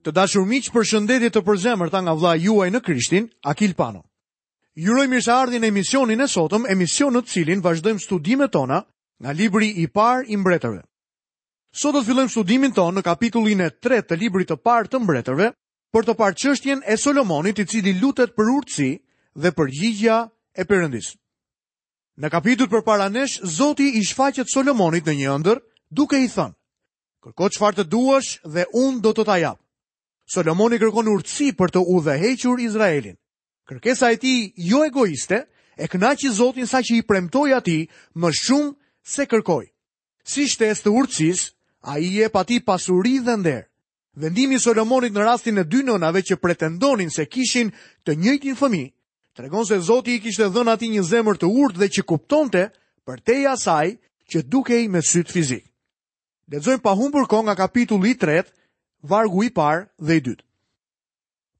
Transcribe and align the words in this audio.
Të 0.00 0.14
dashur 0.16 0.46
miq, 0.48 0.70
për 0.72 0.86
shëndetje 0.88 1.28
të 1.34 1.40
përzemërta 1.44 2.00
nga 2.06 2.14
vllai 2.16 2.38
juaj 2.40 2.70
në 2.72 2.80
Krishtin, 2.86 3.26
Akil 3.50 3.74
Pano. 3.76 4.00
Ju 4.72 4.94
uroj 4.94 5.04
mirëseardhjen 5.12 5.64
e 5.64 5.68
emisionin 5.68 6.20
e 6.24 6.28
sotëm, 6.32 6.64
emision 6.72 7.12
në 7.14 7.20
të 7.22 7.28
cilin 7.34 7.60
vazhdojmë 7.60 8.00
studimet 8.00 8.52
tona 8.54 8.78
nga 9.20 9.34
libri 9.36 9.68
i 9.82 9.84
parë 9.92 10.24
i 10.32 10.38
Mbretërve. 10.40 10.80
Sot 11.76 11.92
do 11.92 12.00
të 12.00 12.08
fillojmë 12.08 12.32
studimin 12.32 12.72
tonë 12.72 12.96
në 12.98 13.04
kapitullin 13.10 13.60
e 13.60 13.68
3 13.84 14.08
të 14.08 14.16
librit 14.24 14.48
të 14.48 14.56
parë 14.64 14.88
të 14.88 15.02
Mbretërve, 15.04 15.50
për 15.92 16.08
të 16.08 16.16
parë 16.20 16.36
çështjen 16.42 16.80
e 16.88 16.96
Solomonit, 16.96 17.60
i 17.60 17.66
cili 17.68 17.92
lutet 18.00 18.32
për 18.32 18.54
urtësi 18.56 18.90
dhe 19.36 19.52
përgjigjja 19.52 20.16
e 20.56 20.64
Perëndis. 20.64 21.12
Në 22.16 22.28
kapitull 22.32 22.72
përpara 22.72 23.10
nesh, 23.12 23.36
Zoti 23.44 23.90
i 24.00 24.04
shfaqet 24.08 24.48
Solomonit 24.48 25.04
në 25.12 25.18
një 25.20 25.28
ëndër, 25.38 25.58
duke 25.90 26.16
i 26.24 26.28
thënë: 26.32 26.56
"Kërko 27.24 27.48
çfarë 27.56 27.76
të 27.76 27.84
duash 27.92 28.38
dhe 28.44 28.64
unë 28.72 29.00
do 29.04 29.12
të 29.12 29.26
ta 29.28 29.36
jap." 29.44 29.59
Solomoni 30.30 30.78
kërkon 30.78 31.08
urtësi 31.10 31.48
për 31.58 31.72
të 31.74 31.80
udhëhequr 31.90 32.60
Izraelin. 32.62 33.16
Kërkesa 33.66 34.12
e 34.14 34.18
tij 34.22 34.36
jo 34.70 34.84
egoiste 34.86 35.40
e 35.76 35.88
kënaqi 35.90 36.30
Zotin 36.36 36.68
sa 36.70 36.78
që 36.86 37.00
i 37.00 37.06
premtoi 37.08 37.54
atij 37.56 37.88
më 38.14 38.30
shumë 38.42 38.70
se 39.14 39.26
kërkoi. 39.26 39.64
Si 40.30 40.46
shtesë 40.52 40.84
të 40.86 40.92
urtësisë, 41.00 41.50
ai 41.90 41.98
i 42.06 42.12
jep 42.20 42.36
atij 42.38 42.60
pasuri 42.68 43.16
dhe 43.26 43.34
nder. 43.40 43.64
Vendimi 44.22 44.58
i 44.58 44.62
Solomonit 44.62 45.14
në 45.16 45.26
rastin 45.26 45.58
e 45.58 45.66
dy 45.66 45.82
nënave 45.90 46.22
që 46.28 46.38
pretendonin 46.44 47.10
se 47.10 47.26
kishin 47.26 47.72
të 48.06 48.14
njëjtin 48.20 48.58
fëmijë, 48.60 48.90
tregon 49.34 49.66
se 49.66 49.80
Zoti 49.88 50.14
i 50.18 50.22
kishte 50.22 50.46
dhënë 50.54 50.76
atij 50.76 50.92
një 50.94 51.02
zemër 51.10 51.42
të 51.42 51.50
urtë 51.50 51.78
dhe 51.82 51.88
që 51.98 52.06
kuptonte 52.10 52.68
për 53.06 53.18
teja 53.26 53.56
saj 53.66 53.96
që 54.30 54.46
dukej 54.52 54.86
me 54.94 55.02
sy 55.02 55.24
fizik. 55.26 55.66
Lexojmë 56.50 56.82
pa 56.86 56.94
humbur 56.98 57.26
kohë 57.30 57.46
nga 57.48 57.58
kapitulli 57.64 58.14
3 58.22 58.44
vargu 59.02 59.44
i 59.44 59.50
parë 59.50 59.88
dhe 59.98 60.16
i 60.16 60.20
dytë. 60.20 60.44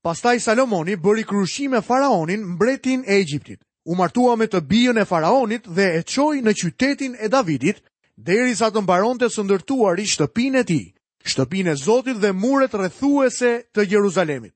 Pastaj 0.04 0.38
Salomoni 0.40 0.96
bëri 0.96 1.26
krushim 1.28 1.74
me 1.76 1.82
faraonin 1.84 2.44
mbretin 2.54 3.04
e 3.06 3.20
Egjiptit. 3.20 3.60
U 3.84 3.94
martua 3.94 4.36
me 4.36 4.46
të 4.46 4.60
bijën 4.60 4.98
e 5.00 5.04
faraonit 5.04 5.68
dhe 5.68 5.86
e 5.98 6.02
çoi 6.02 6.40
në 6.42 6.52
qytetin 6.56 7.16
e 7.20 7.28
Davidit, 7.28 7.82
derisa 8.16 8.70
të 8.70 8.80
mbaronte 8.82 9.28
së 9.32 9.44
ndërtuar 9.44 10.00
i 10.00 10.06
shtëpinë 10.08 10.60
e 10.60 10.64
tij, 10.68 10.84
shtëpinë 11.24 11.72
e 11.72 11.76
Zotit 11.80 12.18
dhe 12.20 12.32
muret 12.32 12.74
rrethuese 12.74 13.52
të 13.72 13.86
Jeruzalemit. 13.90 14.54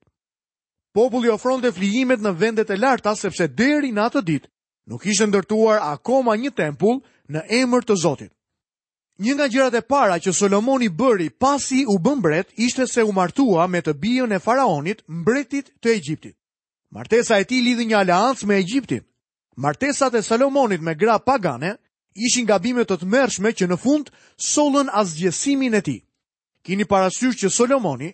Populli 0.95 1.29
ofronte 1.29 1.73
flijimet 1.73 2.21
në 2.25 2.35
vendet 2.41 2.71
e 2.71 2.77
larta 2.77 3.17
sepse 3.17 3.49
deri 3.49 3.93
në 3.93 4.01
atë 4.09 4.23
ditë 4.29 4.49
nuk 4.91 5.07
ishte 5.09 5.27
ndërtuar 5.29 5.81
akoma 5.93 6.37
një 6.37 6.53
tempull 6.57 7.01
në 7.29 7.45
emër 7.65 7.85
të 7.89 7.97
Zotit. 8.01 8.33
Një 9.23 9.35
nga 9.39 9.47
gjërat 9.47 9.75
e 9.79 9.81
para 9.87 10.17
që 10.19 10.33
Solomon 10.35 10.83
i 10.83 10.89
bëri 10.91 11.29
pasi 11.39 11.85
u 11.87 11.99
bën 12.03 12.17
mbret 12.19 12.49
ishte 12.59 12.83
se 12.91 13.03
u 13.07 13.13
martua 13.15 13.67
me 13.71 13.79
të 13.79 13.93
bijën 14.03 14.33
e 14.35 14.41
faraonit, 14.43 15.05
mbretit 15.07 15.71
të 15.81 15.93
Egjiptit. 15.95 16.35
Martesa 16.91 17.39
e 17.39 17.45
tij 17.47 17.63
lidhi 17.63 17.87
një 17.87 17.97
aleancë 18.01 18.47
me 18.47 18.59
Egjiptin. 18.59 19.05
Martesat 19.57 20.15
e 20.19 20.23
Solomonit 20.27 20.81
me 20.83 20.95
gra 20.99 21.19
pagane 21.23 21.77
ishin 22.27 22.47
gabime 22.49 22.83
të 22.85 22.97
tmerrshme 23.05 23.53
që 23.55 23.69
në 23.71 23.79
fund 23.85 24.11
sollën 24.51 24.91
asgjësimin 24.91 25.75
e 25.75 25.81
tij. 25.87 26.01
Kini 26.67 26.85
parasysh 26.91 27.39
që 27.45 27.51
Solomoni 27.55 28.11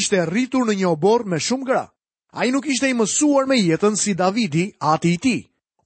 ishte 0.00 0.24
rritur 0.32 0.64
në 0.64 0.78
një 0.80 0.88
obor 0.88 1.24
me 1.28 1.36
shumë 1.44 1.64
gra. 1.68 1.84
Ai 2.32 2.48
nuk 2.52 2.66
ishte 2.72 2.88
i 2.88 2.96
mësuar 2.96 3.44
me 3.48 3.56
jetën 3.60 3.96
si 4.00 4.14
Davidi, 4.16 4.70
ati 4.92 5.12
i 5.12 5.18
tij. 5.20 5.40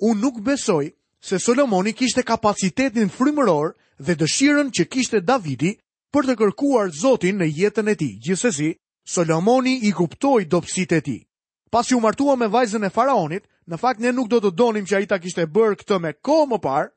Unë 0.07 0.21
nuk 0.23 0.39
besoj 0.47 0.93
se 1.23 1.39
Solomoni 1.39 1.93
kishte 1.93 2.23
kapacitetin 2.27 3.09
frymëror 3.11 3.69
dhe 4.03 4.15
dëshirën 4.19 4.71
që 4.75 4.85
kishte 4.91 5.21
Davidi 5.23 5.71
për 6.15 6.27
të 6.31 6.35
kërkuar 6.41 6.91
Zotin 6.99 7.39
në 7.39 7.47
jetën 7.57 7.89
e 7.89 7.95
tij. 7.95 8.13
Gjithsesi, 8.27 8.73
Solomoni 9.07 9.77
i 9.87 9.93
kuptoi 9.95 10.47
dobësitë 10.51 10.97
e 10.97 11.01
tij. 11.07 11.21
Pasi 11.71 11.95
u 11.95 12.01
martua 12.03 12.35
me 12.37 12.47
vajzën 12.51 12.85
e 12.85 12.91
faraonit, 12.91 13.45
në 13.71 13.79
fakt 13.79 14.01
ne 14.03 14.11
nuk 14.13 14.29
do 14.35 14.41
të 14.43 14.51
donim 14.59 14.85
që 14.87 14.97
ai 14.99 15.07
ta 15.07 15.19
kishte 15.23 15.47
bërë 15.47 15.79
këtë 15.81 15.99
me 16.03 16.11
kohë 16.27 16.49
më 16.51 16.59
parë, 16.65 16.91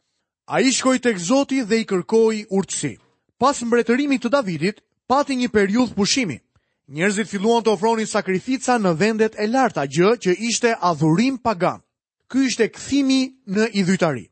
ai 0.49 0.71
shkoi 0.73 0.97
tek 1.05 1.17
Zoti 1.21 1.61
dhe 1.63 1.83
i 1.83 1.85
kërkoi 1.85 2.47
urtësi. 2.49 2.95
Pas 3.39 3.61
mbretërimit 3.61 4.25
të 4.25 4.31
Davidit, 4.33 4.81
pati 5.07 5.35
një 5.37 5.51
periudhë 5.53 5.93
pushimi. 5.95 6.39
Njerëzit 6.89 7.29
filluan 7.29 7.61
të 7.63 7.71
ofronin 7.77 8.07
sakrifica 8.09 8.77
në 8.81 8.91
vendet 8.99 9.33
e 9.37 9.45
larta, 9.47 9.85
gjë 9.85 10.17
që 10.23 10.35
ishte 10.49 10.73
adhurim 10.81 11.37
pagan. 11.37 11.84
Ky 12.33 12.41
ishte 12.49 12.65
këthimi 12.73 13.19
në 13.53 13.67
idhujtari. 13.81 14.23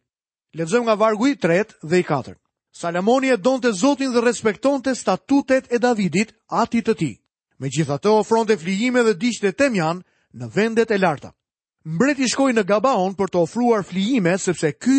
Levzëm 0.57 0.85
nga 0.87 0.95
vargu 0.97 1.27
i 1.29 1.35
3 1.43 1.65
dhe 1.91 1.99
i 2.01 2.05
4. 2.07 2.33
Salamoni 2.73 3.29
e 3.29 3.37
donë 3.37 3.61
të 3.67 3.71
zotin 3.81 4.13
dhe 4.13 4.21
respekton 4.25 4.81
të 4.81 4.95
statutet 4.97 5.67
e 5.69 5.77
Davidit 5.83 6.31
ati 6.61 6.81
të 6.81 6.95
ti. 7.01 7.11
Me 7.61 7.69
gjitha 7.69 7.99
të 8.01 8.09
ofron 8.19 8.47
të 8.49 8.57
flijime 8.63 9.03
dhe 9.05 9.13
dishte 9.21 9.51
të 9.51 9.57
temjan 9.61 10.01
në 10.33 10.47
vendet 10.55 10.91
e 10.91 10.97
larta. 10.97 11.29
Mbret 11.85 12.17
i 12.25 12.29
shkoj 12.33 12.53
në 12.55 12.63
Gabaon 12.71 13.13
për 13.19 13.29
të 13.29 13.43
ofruar 13.45 13.83
flijime 13.85 14.33
sepse 14.41 14.73
ky 14.73 14.97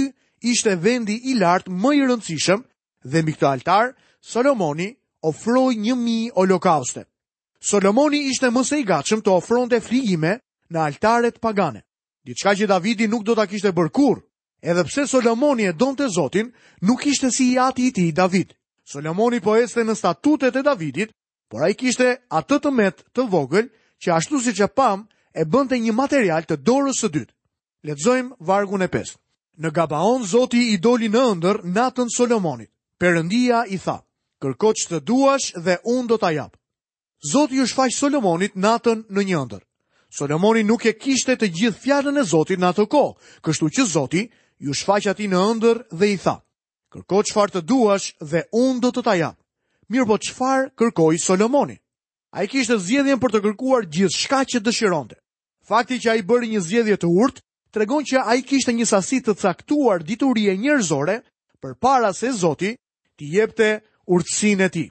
ishte 0.53 0.77
vendi 0.85 1.17
i 1.31 1.35
lartë 1.41 1.71
më 1.75 1.93
i 1.99 2.05
rëndësishëm 2.05 2.63
dhe 3.11 3.23
mbi 3.23 3.35
këtë 3.35 3.49
altar, 3.51 3.95
Salamoni 4.23 4.91
ofroj 5.27 5.73
një 5.83 5.95
mi 5.99 6.21
o 6.39 6.47
Salamoni 7.65 8.19
ishte 8.31 8.51
mëse 8.53 8.77
i 8.79 8.85
gachëm 8.85 9.23
të 9.25 9.31
ofron 9.33 9.69
të 9.71 9.79
flijime 9.81 10.35
në 10.69 10.79
altaret 10.85 11.39
pagane. 11.41 11.81
Diçka 12.27 12.55
që 12.57 12.67
Davidi 12.69 13.07
nuk 13.13 13.25
do 13.29 13.35
ta 13.37 13.45
kishte 13.47 13.73
bër 13.77 13.91
kurrë. 13.93 14.23
Edhe 14.65 14.85
pse 14.89 15.05
Solomoni 15.07 15.67
e 15.69 15.75
donte 15.77 16.07
Zotin, 16.09 16.53
nuk 16.81 17.03
kishte 17.05 17.29
si 17.31 17.51
i 17.53 17.59
ati 17.59 17.83
i 17.91 17.93
tij 17.93 18.13
David. 18.17 18.55
Solomoni 18.93 19.41
po 19.45 19.55
ecste 19.61 19.85
në 19.85 19.95
statutet 19.99 20.57
e 20.57 20.63
Davidit, 20.65 21.13
por 21.51 21.63
ai 21.65 21.75
kishte 21.77 22.15
atë 22.33 22.59
tëmet 22.65 23.05
të 23.15 23.27
vogël 23.33 23.69
që 24.03 24.15
ashtu 24.17 24.41
siç 24.41 24.59
e 24.65 24.69
pam, 24.77 25.05
e 25.41 25.45
bënte 25.53 25.77
një 25.77 25.93
material 25.93 26.49
të 26.49 26.57
dorës 26.65 27.03
së 27.05 27.11
dytë. 27.13 27.33
Lexojm 27.91 28.33
vargun 28.49 28.83
e 28.83 28.89
5. 28.89 29.17
Në 29.61 29.71
Gabaon 29.77 30.25
Zoti 30.25 30.63
i 30.73 30.81
doli 30.81 31.11
në 31.13 31.21
ëndër 31.35 31.61
natën 31.77 32.09
Solomonit. 32.17 32.71
Perëndia 33.01 33.67
i 33.69 33.77
tha: 33.85 33.99
"Kërkoç 34.41 34.89
të 34.89 35.05
duash 35.05 35.53
dhe 35.65 35.77
unë 35.93 36.09
do 36.09 36.17
ta 36.25 36.33
jap." 36.33 36.57
Zoti 37.33 37.61
ju 37.61 37.67
shfaq 37.69 37.93
Solomonit 38.01 38.57
natën 38.57 39.05
në 39.13 39.21
një 39.29 39.37
ëndër. 39.45 39.63
Solomoni 40.17 40.63
nuk 40.63 40.85
e 40.87 40.93
kishte 41.03 41.35
të 41.35 41.49
gjithë 41.59 41.81
fjalën 41.85 42.21
e 42.21 42.23
Zotit 42.31 42.61
në 42.63 42.69
atë 42.71 42.85
kohë, 42.93 43.15
kështu 43.43 43.71
që 43.79 43.87
Zoti 43.93 44.21
ju 44.63 44.71
shfaqë 44.81 45.11
ati 45.11 45.27
në 45.27 45.41
ëndër 45.55 45.81
dhe 45.99 46.11
i 46.13 46.19
tha, 46.23 46.37
kërko 46.95 47.17
qëfar 47.27 47.51
të 47.55 47.63
duash 47.71 48.13
dhe 48.31 48.45
unë 48.63 48.81
do 48.85 48.91
të 48.95 49.03
ta 49.09 49.33
Mirë 49.93 50.07
po 50.11 50.15
qëfar 50.25 50.69
kërkoj 50.79 51.15
Solomoni? 51.19 51.77
A 52.37 52.45
i 52.45 52.47
kishte 52.49 52.79
zjedhjen 52.79 53.19
për 53.21 53.33
të 53.35 53.41
kërkuar 53.45 53.83
gjithë 53.93 54.17
shka 54.17 54.39
që 54.51 54.59
dëshironte. 54.65 55.17
Fakti 55.69 55.99
që 56.01 56.09
a 56.11 56.15
i 56.17 56.23
bërë 56.25 56.47
një 56.55 56.61
zjedhje 56.69 56.97
të 57.03 57.09
urtë, 57.25 57.43
tregon 57.75 58.05
që 58.09 58.23
a 58.23 58.33
i 58.39 58.43
kishte 58.49 58.73
një 58.73 58.87
sasit 58.89 59.27
të 59.27 59.35
caktuar 59.43 60.03
diturie 60.09 60.55
njërzore 60.57 61.19
për 61.61 61.75
para 61.85 62.13
se 62.17 62.33
Zoti 62.33 62.77
t'i 63.19 63.27
jepte 63.35 63.69
urtsin 64.09 64.61
e 64.61 64.69
ti. 64.73 64.87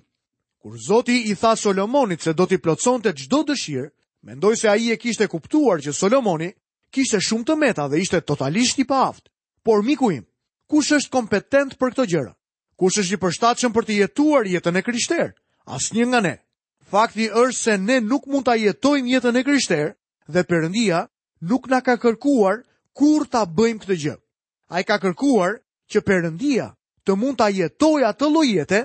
Kur 0.61 0.77
Zoti 0.87 1.17
i 1.31 1.35
tha 1.41 1.55
Solomonit 1.63 2.21
se 2.21 2.33
do 2.37 2.45
t'i 2.45 2.59
plotëson 2.61 3.01
të 3.01 3.15
gjdo 3.23 3.41
dëshirë, 3.49 3.89
Mendoj 4.23 4.55
se 4.57 4.69
aji 4.69 4.91
e 4.91 4.97
kishte 4.97 5.27
kuptuar 5.27 5.81
që 5.83 5.91
Solomoni 5.93 6.53
kishte 6.95 7.19
shumë 7.19 7.43
të 7.43 7.55
meta 7.59 7.87
dhe 7.91 7.99
ishte 7.99 8.21
totalisht 8.23 8.79
i 8.79 8.85
paaft. 8.87 9.27
Por 9.67 9.83
miku 9.83 10.13
im, 10.15 10.23
kush 10.71 10.93
është 10.95 11.11
kompetent 11.11 11.75
për 11.79 11.91
këtë 11.91 12.05
gjëra? 12.13 12.31
Kush 12.79 12.99
është 13.03 13.17
i 13.17 13.19
përshtatshëm 13.19 13.73
për 13.75 13.85
të 13.87 13.97
jetuar 13.99 14.47
jetën 14.47 14.79
e 14.79 14.83
krishterë? 14.87 15.27
Asnjë 15.75 16.07
nga 16.07 16.21
ne. 16.23 16.33
Fakti 16.93 17.27
është 17.35 17.59
se 17.59 17.75
ne 17.83 17.99
nuk 17.99 18.23
mund 18.31 18.47
ta 18.47 18.55
jetojmë 18.55 19.11
jetën 19.17 19.39
e 19.39 19.43
kryshter 19.43 19.91
dhe 20.31 20.41
Perëndia 20.47 21.03
nuk 21.49 21.67
na 21.67 21.81
ka 21.83 21.97
kërkuar 21.99 22.63
kur 22.95 23.27
ta 23.27 23.43
bëjmë 23.43 23.83
këtë 23.83 23.99
gjë. 24.07 24.15
Ai 24.71 24.83
ka 24.87 25.01
kërkuar 25.03 25.59
që 25.91 25.99
Perëndia 25.99 26.71
të 27.03 27.19
mund 27.19 27.37
ta 27.43 27.51
jetojë 27.51 28.07
atë 28.15 28.31
lloj 28.31 28.49
në 28.71 28.81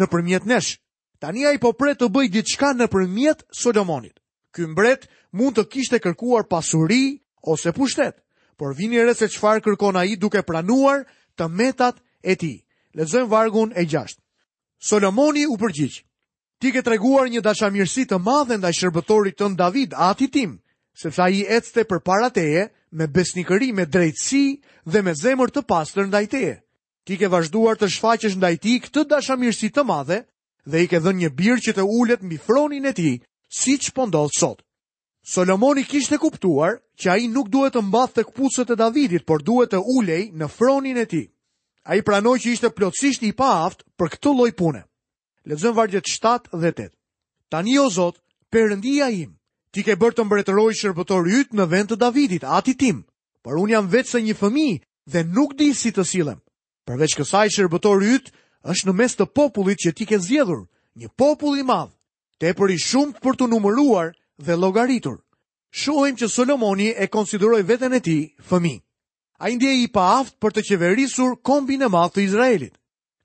nëpërmjet 0.00 0.44
nesh. 0.52 0.76
Tani 1.22 1.46
ai 1.48 1.56
po 1.62 1.72
pret 1.72 1.96
të 1.96 2.12
bëj 2.12 2.28
diçka 2.34 2.76
nëpërmjet 2.76 3.46
Solomonit 3.56 4.18
ky 4.52 4.68
mbret 4.68 5.08
mund 5.40 5.56
të 5.56 5.64
kishte 5.72 5.98
kërkuar 6.04 6.44
pasuri 6.48 7.18
ose 7.48 7.72
pushtet, 7.74 8.20
por 8.60 8.76
vini 8.78 9.00
re 9.02 9.14
se 9.16 9.26
çfarë 9.32 9.64
kërkon 9.64 9.96
ai 9.98 10.14
duke 10.20 10.44
pranuar 10.46 11.02
të 11.36 11.48
metat 11.48 11.96
e 12.22 12.36
tij. 12.38 12.58
Lexojmë 12.94 13.28
vargun 13.32 13.70
e 13.74 13.86
6. 13.88 14.20
Solomoni 14.88 15.46
u 15.48 15.56
përgjigj: 15.56 16.02
Ti 16.60 16.68
ke 16.72 16.82
treguar 16.84 17.26
një 17.32 17.40
dashamirësi 17.40 18.04
të 18.08 18.18
madhe 18.20 18.58
ndaj 18.60 18.76
shërbëtorit 18.78 19.38
tënd 19.40 19.56
David, 19.56 19.94
ati 19.96 20.28
tim, 20.28 20.58
sepse 21.00 21.22
ai 21.24 21.40
ecte 21.48 21.86
përpara 21.88 22.28
teje 22.30 22.68
me 22.92 23.06
besnikëri, 23.08 23.72
me 23.72 23.86
drejtësi 23.88 24.44
dhe 24.92 25.00
me 25.02 25.14
zemër 25.22 25.50
të 25.50 25.62
pastër 25.64 26.06
ndaj 26.10 26.26
teje. 26.34 26.54
Ti 27.06 27.16
ke 27.18 27.32
vazhduar 27.32 27.80
të 27.80 27.88
shfaqesh 27.88 28.36
ndaj 28.36 28.56
tij 28.62 28.76
këtë 28.84 29.02
dashamirësi 29.10 29.72
të 29.72 29.82
madhe 29.88 30.18
dhe 30.70 30.84
i 30.84 30.86
ke 30.90 31.00
dhënë 31.02 31.20
një 31.24 31.30
birë 31.38 31.62
që 31.64 31.72
të 31.78 31.88
ulet 31.98 32.22
mbi 32.22 32.36
fronin 32.46 32.86
e 32.86 32.92
tij 32.94 33.14
si 33.52 33.74
që 33.76 33.92
pëndodhë 33.94 34.32
po 34.32 34.38
sot. 34.40 34.60
Solomoni 35.32 35.84
kishte 35.84 36.16
kuptuar 36.18 36.78
që 36.98 37.06
a 37.12 37.16
i 37.20 37.28
nuk 37.28 37.50
duhet 37.52 37.76
të 37.76 37.82
mbath 37.84 38.14
të 38.16 38.24
këpucët 38.30 38.72
e 38.72 38.76
Davidit, 38.80 39.26
por 39.28 39.42
duhet 39.44 39.70
të 39.74 39.78
ulej 39.96 40.30
në 40.40 40.48
fronin 40.50 40.98
e 40.98 41.04
ti. 41.10 41.24
A 41.84 41.98
i 41.98 42.02
pranoj 42.06 42.38
që 42.40 42.48
ishte 42.54 42.70
plotësisht 42.72 43.22
i 43.28 43.32
pa 43.36 43.50
aftë 43.68 43.84
për 43.98 44.08
këtë 44.16 44.32
loj 44.38 44.50
pune. 44.56 44.82
Letëzën 45.44 45.76
vargjet 45.76 46.08
7 46.08 46.56
dhe 46.62 46.70
8. 46.72 46.90
Tanë 47.52 47.76
o 47.82 47.86
zot, 47.90 48.18
përëndia 48.52 49.08
im, 49.20 49.36
ti 49.72 49.82
ke 49.84 49.98
bërë 50.00 50.16
të 50.16 50.24
mbretëroj 50.26 50.72
shërbëtor 50.80 51.28
jytë 51.30 51.56
në 51.58 51.68
vend 51.72 51.92
të 51.92 52.00
Davidit, 52.00 52.44
ati 52.48 52.72
tim, 52.80 53.04
por 53.44 53.60
unë 53.60 53.74
jam 53.76 53.88
vetë 53.92 54.10
se 54.14 54.22
një 54.22 54.36
fëmi 54.40 54.68
dhe 55.12 55.24
nuk 55.28 55.54
di 55.58 55.68
si 55.74 55.92
të 55.92 56.04
silem. 56.12 56.40
Përveç 56.86 57.18
kësaj 57.18 57.48
shërbëtor 57.56 58.06
jytë, 58.08 58.32
është 58.72 58.88
në 58.90 58.94
mes 59.00 59.18
të 59.18 59.26
popullit 59.36 59.82
që 59.86 59.92
ti 59.96 60.04
ke 60.06 60.18
zjedhur, 60.24 60.64
një 60.98 61.12
popull 61.18 61.60
i 61.60 61.66
madhë 61.66 61.94
te 62.42 62.50
për 62.58 62.72
i 62.74 62.76
shumë 62.82 63.20
për 63.22 63.36
të 63.38 63.46
numëruar 63.52 64.08
dhe 64.46 64.54
logaritur. 64.58 65.20
Shohem 65.82 66.16
që 66.18 66.26
Solomoni 66.32 66.88
e 66.90 67.06
konsideroj 67.06 67.60
vetën 67.68 67.92
e 67.94 68.00
ti 68.02 68.16
fëmi. 68.48 68.80
A 69.42 69.50
indi 69.52 69.70
i 69.84 69.86
pa 69.94 70.18
aftë 70.18 70.40
për 70.42 70.50
të 70.56 70.64
qeverisur 70.68 71.36
kombi 71.46 71.76
në 71.78 71.88
mathë 71.94 72.16
të 72.16 72.22
Izraelit. 72.26 72.74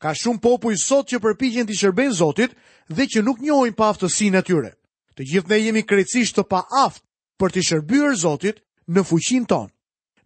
Ka 0.02 0.12
shumë 0.14 0.42
popu 0.46 0.70
i 0.72 0.78
sot 0.78 1.10
që 1.10 1.18
përpijen 1.24 1.66
të 1.66 1.80
shërben 1.80 2.14
Zotit 2.14 2.54
dhe 2.94 3.08
që 3.10 3.24
nuk 3.26 3.42
njojnë 3.42 3.74
pa 3.80 3.90
aftë 3.90 4.06
të 4.06 4.12
si 4.16 4.30
tyre. 4.50 4.72
Të 5.18 5.22
gjithë 5.32 5.50
ne 5.50 5.60
jemi 5.66 5.84
krecisht 5.90 6.38
të 6.38 6.44
pa 6.52 6.62
aftë 6.86 7.06
për 7.40 7.50
të 7.52 7.62
shërbyrë 7.70 8.16
Zotit 8.22 8.62
në 8.94 9.02
fuqin 9.02 9.50
tonë. 9.50 9.74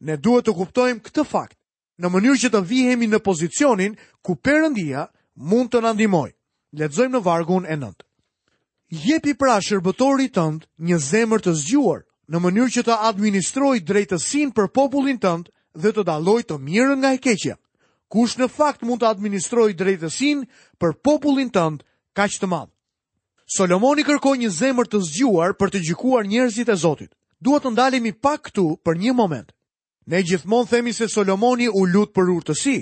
Ne 0.03 0.17
duhet 0.19 0.45
të 0.45 0.53
kuptojmë 0.59 0.99
këtë 1.07 1.23
fakt 1.31 1.55
në 2.01 2.11
mënyrë 2.11 2.39
që 2.43 2.49
të 2.51 2.61
vihemi 2.67 3.07
në 3.07 3.23
pozicionin 3.23 3.95
ku 4.21 4.35
perëndia 4.35 5.07
mund 5.39 5.71
të 5.71 5.79
na 5.79 5.95
ndihmojë. 5.95 6.33
në 7.13 7.19
vargun 7.23 7.65
e 7.71 7.75
9 7.79 7.93
jepi 8.91 9.33
pra 9.39 9.55
shërbëtorit 9.63 10.33
tënd 10.35 10.65
një 10.83 10.97
zemër 10.99 11.39
të 11.41 11.53
zgjuar 11.63 12.01
në 12.31 12.39
mënyrë 12.43 12.73
që 12.77 12.81
të 12.89 12.95
administroj 13.09 13.77
drejtësin 13.88 14.51
për 14.51 14.67
popullin 14.75 15.17
tënd 15.23 15.47
dhe 15.79 15.93
të 15.95 16.03
daloj 16.09 16.41
të 16.43 16.57
mirën 16.59 16.99
nga 16.99 17.13
e 17.15 17.19
keqja. 17.23 17.55
Kush 18.11 18.35
në 18.38 18.49
fakt 18.51 18.83
mund 18.83 18.99
të 19.01 19.07
administroj 19.15 19.71
drejtësin 19.79 20.43
për 20.79 20.95
popullin 21.03 21.47
tënd 21.55 21.85
ka 22.15 22.27
që 22.27 22.41
të 22.43 22.49
madhë? 22.51 22.71
Solomoni 23.51 24.03
kërkoj 24.07 24.35
një 24.43 24.49
zemër 24.59 24.91
të 24.91 24.99
zgjuar 25.07 25.55
për 25.55 25.71
të 25.71 25.81
gjikuar 25.88 26.27
njerëzit 26.27 26.69
e 26.71 26.75
Zotit. 26.75 27.11
Duhet 27.41 27.63
të 27.65 27.71
ndalemi 27.73 28.11
pak 28.11 28.49
këtu 28.51 28.65
për 28.83 28.99
një 29.01 29.13
moment. 29.15 29.49
Ne 30.05 30.19
gjithmonë 30.23 30.69
themi 30.69 30.93
se 30.93 31.07
Solomoni 31.09 31.67
u 31.71 31.85
lutë 31.88 32.13
për 32.13 32.29
urtësi. 32.35 32.77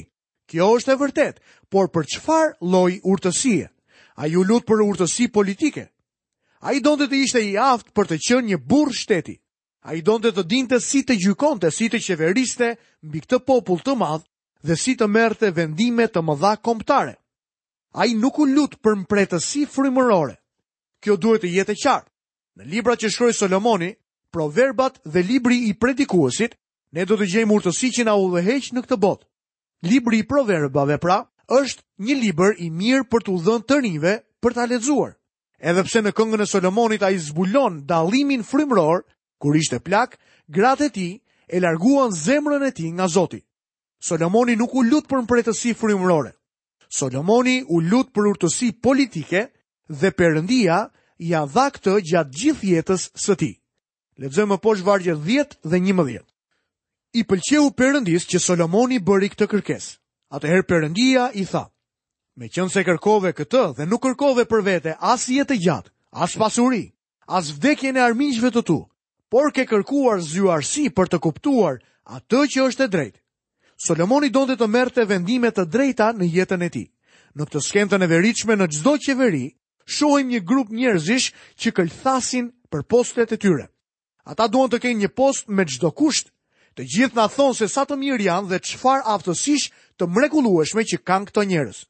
Kjo 0.49 0.65
është 0.77 0.91
e 0.91 0.97
vërtet, 0.99 1.35
por 1.69 1.87
për 1.93 2.05
çfarë 2.15 2.55
lloj 2.65 2.97
urtësie? 3.05 3.69
Ai 4.17 4.33
u 4.35 4.43
lut 4.43 4.65
për 4.67 4.81
urtësi 4.85 5.29
politike, 5.33 5.87
A 6.59 6.73
i 6.75 6.81
donë 6.83 7.05
të 7.07 7.17
ishte 7.23 7.39
i 7.47 7.53
aftë 7.55 7.93
për 7.95 8.07
të 8.09 8.15
qënë 8.27 8.47
një 8.51 8.57
burë 8.67 8.95
shteti. 8.95 9.37
A 9.87 9.93
i 9.95 10.01
donë 10.03 10.33
të 10.35 10.43
dinte 10.51 10.79
si 10.83 11.05
të 11.07 11.15
gjykonte, 11.23 11.69
si 11.71 11.87
të 11.87 12.01
qeveriste 12.03 12.73
mbi 13.07 13.21
këtë 13.23 13.39
popull 13.47 13.79
të 13.83 13.93
madhë 13.95 14.25
dhe 14.67 14.75
si 14.75 14.97
të 14.99 15.07
merte 15.07 15.53
vendime 15.55 16.07
të 16.11 16.19
mëdha 16.27 16.51
komptare. 16.59 17.15
A 17.95 18.03
i 18.05 18.13
nuk 18.19 18.41
u 18.43 18.45
lutë 18.51 18.81
për 18.83 18.95
mpretësi 19.05 19.63
frimërore. 19.71 20.35
Kjo 20.99 21.15
duhet 21.15 21.45
të 21.45 21.51
jetë 21.55 21.73
e 21.73 21.79
qartë. 21.79 22.09
Në 22.59 22.67
libra 22.73 22.97
që 22.99 23.07
shkroj 23.13 23.31
Solomoni, 23.39 23.93
proverbat 24.35 24.99
dhe 25.07 25.23
libri 25.31 25.61
i 25.69 25.73
predikuesit, 25.79 26.57
ne 26.91 27.05
do 27.07 27.15
të 27.17 27.29
gjejmë 27.33 27.55
urtësi 27.55 27.91
që 27.97 28.05
na 28.09 28.17
u 28.19 28.27
dhe 28.33 28.43
heqë 28.49 28.75
në 28.75 28.83
këtë 28.83 28.97
botë. 29.05 29.25
Libri 29.87 30.19
i 30.19 30.27
proverbave 30.27 30.99
pra, 30.99 31.21
është 31.47 31.87
një 32.03 32.19
liber 32.25 32.59
i 32.59 32.67
mirë 32.69 33.07
për 33.07 33.29
të 33.29 33.37
dhënë 33.47 33.65
të 33.69 33.79
rinjve 33.85 34.17
për 34.43 34.57
ta 34.59 34.67
lexuar. 34.67 35.15
Edhe 35.59 35.83
pse 35.83 35.99
në 36.03 36.11
këngën 36.15 36.43
e 36.45 36.47
Solomonit 36.47 37.03
a 37.03 37.09
i 37.11 37.17
zbulon 37.19 37.81
dalimin 37.85 38.45
frimror, 38.47 39.01
kur 39.43 39.55
ishte 39.59 39.79
plak, 39.83 40.15
gratë 40.55 40.85
e 40.85 40.89
ti 40.95 41.07
e 41.51 41.59
larguan 41.59 42.15
zemrën 42.15 42.63
e 42.67 42.71
ti 42.71 42.87
nga 42.95 43.07
Zoti. 43.11 43.41
Solomoni 44.01 44.55
nuk 44.55 44.71
u 44.79 44.83
lut 44.87 45.07
për 45.11 45.23
mpretësi 45.25 45.73
frimrore. 45.75 46.31
Solomoni 46.99 47.57
u 47.67 47.81
lut 47.83 48.13
për 48.15 48.29
urtësi 48.31 48.69
politike 48.83 49.41
dhe 49.99 50.11
përëndia 50.19 50.79
ia 51.29 51.43
dha 51.53 51.65
këtë 51.75 51.97
gjatë 52.11 52.39
gjithë 52.41 52.67
jetës 52.73 53.09
së 53.25 53.35
ti. 53.41 53.51
Lexojmë 54.19 54.57
poshë 54.63 54.85
vargje 54.87 55.15
10 55.27 55.59
dhe 55.73 55.81
11. 55.83 56.23
I 57.19 57.25
pëlqeu 57.27 57.67
përëndis 57.79 58.29
që 58.31 58.39
Solomoni 58.47 59.01
bëri 59.09 59.29
këtë 59.35 59.49
kërkes. 59.53 59.89
Atëherë 60.37 60.67
përëndia 60.71 61.27
i 61.35 61.43
tha, 61.51 61.65
me 62.39 62.47
qënë 62.47 62.71
se 62.71 62.81
kërkove 62.87 63.33
këtë 63.35 63.61
dhe 63.77 63.85
nuk 63.91 64.01
kërkove 64.05 64.45
për 64.47 64.61
vete 64.63 64.93
as 65.11 65.25
jetë 65.27 65.57
gjatë, 65.59 65.91
as 66.23 66.37
pasuri, 66.39 66.85
as 67.27 67.49
vdekjen 67.57 67.99
e 67.99 68.03
armiqve 68.05 68.51
të 68.55 68.61
tu, 68.69 68.77
por 69.29 69.51
ke 69.51 69.65
kërkuar 69.67 70.21
zyarsi 70.23 70.85
për 70.95 71.11
të 71.11 71.19
kuptuar 71.25 71.81
atë 72.15 72.45
që 72.53 72.67
është 72.69 72.85
e 72.87 72.91
drejtë. 72.93 73.19
Solomoni 73.79 74.31
donte 74.31 74.55
të 74.59 74.67
merrte 74.71 75.03
vendime 75.07 75.51
të 75.51 75.67
drejta 75.71 76.13
në 76.15 76.29
jetën 76.37 76.63
e 76.63 76.69
tij. 76.73 76.87
Në 77.37 77.43
këtë 77.49 77.61
skemtën 77.65 78.03
e 78.03 78.07
veriqme 78.11 78.55
në 78.57 78.69
gjdo 78.73 78.95
qeveri, 79.05 79.43
shohim 79.85 80.31
një 80.31 80.41
grup 80.49 80.71
njerëzish 80.73 81.27
që 81.59 81.75
këllthasin 81.77 82.47
për 82.71 82.87
postet 82.91 83.35
e 83.35 83.37
tyre. 83.39 83.67
Ata 84.31 84.47
do 84.51 84.63
të 84.67 84.79
kenë 84.83 85.01
një 85.03 85.11
post 85.15 85.47
me 85.55 85.67
gjdo 85.69 85.91
kusht, 85.95 86.31
të 86.79 86.87
gjithë 86.91 87.19
në 87.19 87.27
thonë 87.35 87.59
se 87.59 87.67
sa 87.71 87.83
të 87.87 87.99
mirë 88.01 88.29
janë 88.31 88.49
dhe 88.51 88.63
qëfar 88.67 89.05
aftësish 89.15 89.69
të 89.99 90.07
mrekulueshme 90.15 90.87
që 90.91 91.03
kanë 91.03 91.31
këto 91.31 91.47
njerëz 91.51 91.83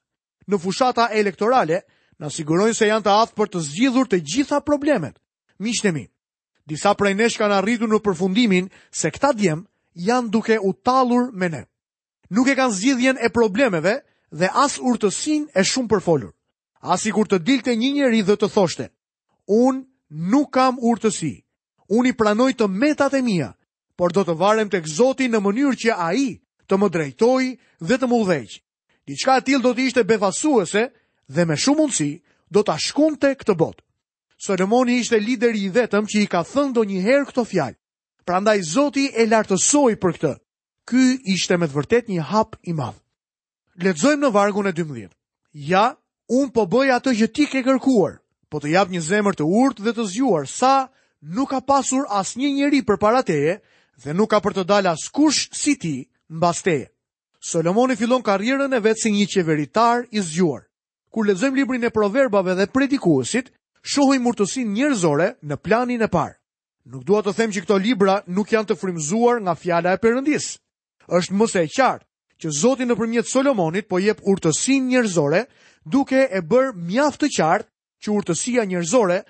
në 0.49 0.57
fushata 0.63 1.07
elektorale, 1.13 1.81
në 2.19 2.31
sigurojnë 2.33 2.75
se 2.75 2.89
janë 2.89 3.05
të 3.05 3.13
aftë 3.23 3.37
për 3.39 3.51
të 3.53 3.61
zgjidhur 3.67 4.07
të 4.11 4.19
gjitha 4.27 4.61
problemet. 4.65 5.15
Mishtemi, 5.61 6.07
disa 6.69 6.93
prej 6.97 7.13
nesh 7.19 7.37
kanë 7.39 7.59
arritu 7.61 7.87
në 7.87 7.99
përfundimin 8.03 8.69
se 8.91 9.11
këta 9.11 9.33
djem 9.37 9.61
janë 9.99 10.29
duke 10.33 10.57
u 10.67 10.73
talur 10.85 11.29
me 11.33 11.49
ne. 11.53 11.63
Nuk 12.29 12.47
e 12.51 12.55
kanë 12.59 12.73
zgjidhjen 12.75 13.19
e 13.25 13.29
problemeve 13.33 13.97
dhe 14.31 14.49
as 14.65 14.75
urtësin 14.85 15.47
e 15.57 15.63
shumë 15.65 15.89
përfolur. 15.95 16.33
As 16.81 17.05
i 17.05 17.11
kur 17.11 17.27
të 17.27 17.39
dilte 17.43 17.73
një 17.75 17.89
njeri 17.95 18.21
dhe 18.23 18.35
të 18.39 18.49
thoshte, 18.53 18.89
unë 19.49 19.81
nuk 20.31 20.51
kam 20.55 20.77
urtësi, 20.79 21.33
unë 21.89 22.13
i 22.13 22.13
pranoj 22.15 22.51
të 22.53 22.69
metat 22.71 23.13
e 23.17 23.21
mija, 23.25 23.51
por 23.99 24.13
do 24.15 24.23
të 24.23 24.37
varem 24.39 24.69
të 24.71 24.81
këzoti 24.85 25.27
në 25.27 25.41
mënyrë 25.43 25.75
që 25.81 25.97
a 25.97 26.11
i 26.15 26.29
të 26.69 26.77
më 26.79 26.89
drejtoj 26.93 27.43
dhe 27.83 27.97
të 27.97 28.07
më 28.07 28.21
udhejqë 28.23 28.59
diçka 29.09 29.39
e 29.39 29.45
tillë 29.47 29.63
do 29.65 29.71
të 29.75 29.85
ishte 29.89 30.03
befasuese 30.05 30.83
dhe 31.33 31.43
me 31.45 31.55
shumë 31.63 31.79
mundësi 31.81 32.09
do 32.53 32.61
ta 32.63 32.75
të 33.23 33.31
këtë 33.39 33.55
botë. 33.61 33.81
Solomoni 34.45 34.99
ishte 35.01 35.19
lideri 35.19 35.61
i 35.63 35.69
vetëm 35.79 36.05
që 36.09 36.17
i 36.23 36.27
ka 36.31 36.41
thënë 36.51 36.69
ndonjëherë 36.71 37.25
këto 37.29 37.43
fjalë. 37.45 37.77
Prandaj 38.27 38.57
Zoti 38.73 39.05
e 39.21 39.25
lartësoi 39.27 39.95
për 40.03 40.11
këtë. 40.21 40.33
Ky 40.87 41.03
ishte 41.35 41.57
me 41.59 41.65
të 41.67 41.75
vërtet 41.77 42.05
një 42.09 42.21
hap 42.31 42.55
i 42.69 42.73
madh. 42.79 42.99
Lexojmë 43.83 44.21
në 44.25 44.29
vargun 44.35 44.69
e 44.69 44.73
12. 44.77 45.09
Ja, 45.71 45.97
un 46.37 46.47
po 46.53 46.63
bëj 46.73 46.89
atë 46.97 47.11
që 47.19 47.27
ti 47.35 47.45
ke 47.51 47.61
kërkuar, 47.67 48.21
po 48.49 48.55
të 48.59 48.71
jap 48.75 48.89
një 48.93 49.01
zemër 49.09 49.35
të 49.37 49.45
urtë 49.61 49.83
dhe 49.85 49.93
të 49.97 50.05
zgjuar, 50.13 50.45
sa 50.47 50.87
nuk 51.35 51.49
ka 51.51 51.59
pasur 51.67 52.05
asnjë 52.21 52.51
njerëz 52.57 52.85
përpara 52.87 53.21
teje 53.27 53.59
dhe 54.03 54.13
nuk 54.15 54.29
ka 54.31 54.39
për 54.43 54.55
të 54.59 54.63
dalë 54.71 54.93
askush 54.95 55.49
si 55.53 55.73
ti 55.81 55.95
mbas 56.29 56.61
teje. 56.63 56.87
Solomoni 57.41 57.95
fillon 57.95 58.21
karrierën 58.21 58.73
e 58.75 58.81
vet 58.83 58.99
si 58.99 59.11
një 59.15 59.25
qeveritar 59.31 60.01
i 60.11 60.19
zgjuar. 60.21 60.65
Kur 61.09 61.23
lexojmë 61.25 61.55
librin 61.61 61.87
e 61.87 61.91
Proverbave 61.91 62.55
dhe 62.59 62.65
Predikuesit, 62.67 63.47
shohim 63.79 64.27
urtësinë 64.27 64.73
njerëzore 64.75 65.27
në 65.47 65.57
planin 65.63 66.03
e 66.03 66.09
parë. 66.11 66.35
Nuk 66.91 67.05
dua 67.07 67.21
të 67.23 67.33
them 67.37 67.53
që 67.55 67.63
këto 67.63 67.77
libra 67.79 68.17
nuk 68.27 68.51
janë 68.51 68.69
të 68.73 68.77
frymëzuar 68.81 69.39
nga 69.45 69.55
fjala 69.55 69.93
e 69.99 70.01
Perëndis. 70.03 70.49
Është 71.07 71.35
më 71.39 71.47
së 71.53 71.63
qartë 71.77 72.05
që 72.43 72.51
Zoti 72.59 72.87
nëpërmjet 72.87 73.29
Solomonit 73.31 73.87
po 73.89 73.99
jep 74.03 74.19
urtësinë 74.31 74.91
njerëzore, 74.91 75.45
duke 75.95 76.27
e 76.31 76.41
bërë 76.43 76.75
mjaft 76.75 77.23
të 77.23 77.29
qartë 77.37 77.69
që 78.03 78.11
urtësia 78.19 78.65
njerëzore 78.67 79.21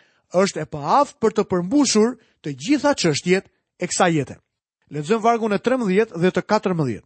është 0.43 0.65
e 0.65 0.65
paaft 0.73 1.19
për 1.21 1.37
të 1.37 1.45
përmbushur 1.51 2.17
të 2.41 2.55
gjitha 2.57 2.95
çështjet 3.03 3.53
e 3.79 3.85
kësaj 3.91 4.11
jete. 4.17 4.39
Lexojmë 4.89 5.23
vargun 5.29 5.53
e 5.53 5.61
13 5.69 6.17
dhe 6.17 6.33
të 6.33 6.41
14 6.53 7.05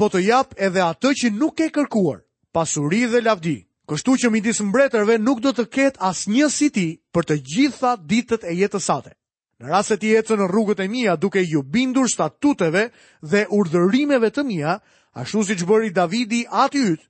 po 0.00 0.08
të 0.08 0.20
jap 0.26 0.54
edhe 0.56 0.82
atë 0.86 1.12
që 1.22 1.32
nuk 1.36 1.60
e 1.60 1.68
kërkuar, 1.74 2.22
pasuri 2.54 3.06
dhe 3.10 3.20
lavdi. 3.22 3.58
Kështu 3.88 4.14
që 4.22 4.30
midis 4.30 4.60
mbretërve 4.62 5.18
nuk 5.18 5.40
do 5.42 5.50
të 5.52 5.64
ketë 5.74 6.00
asnjë 6.06 6.48
si 6.54 6.68
ti 6.70 6.88
për 7.12 7.24
të 7.28 7.36
gjitha 7.42 7.96
ditët 8.08 8.44
e 8.48 8.52
jetës 8.56 8.86
sate. 8.88 9.12
Në 9.58 9.68
rast 9.70 9.90
se 9.92 9.96
ti 10.00 10.12
ecën 10.16 10.38
në 10.40 10.48
rrugët 10.50 10.80
e 10.84 10.88
mia 10.90 11.16
duke 11.16 11.42
ju 11.44 11.62
bindur 11.62 12.08
statuteve 12.10 12.88
dhe 13.22 13.44
urdhërimeve 13.54 14.30
të 14.34 14.44
mia, 14.46 14.76
ashtu 15.14 15.42
siç 15.46 15.66
bëri 15.68 15.92
Davidi 15.94 16.44
aty 16.50 16.82
yt, 16.94 17.02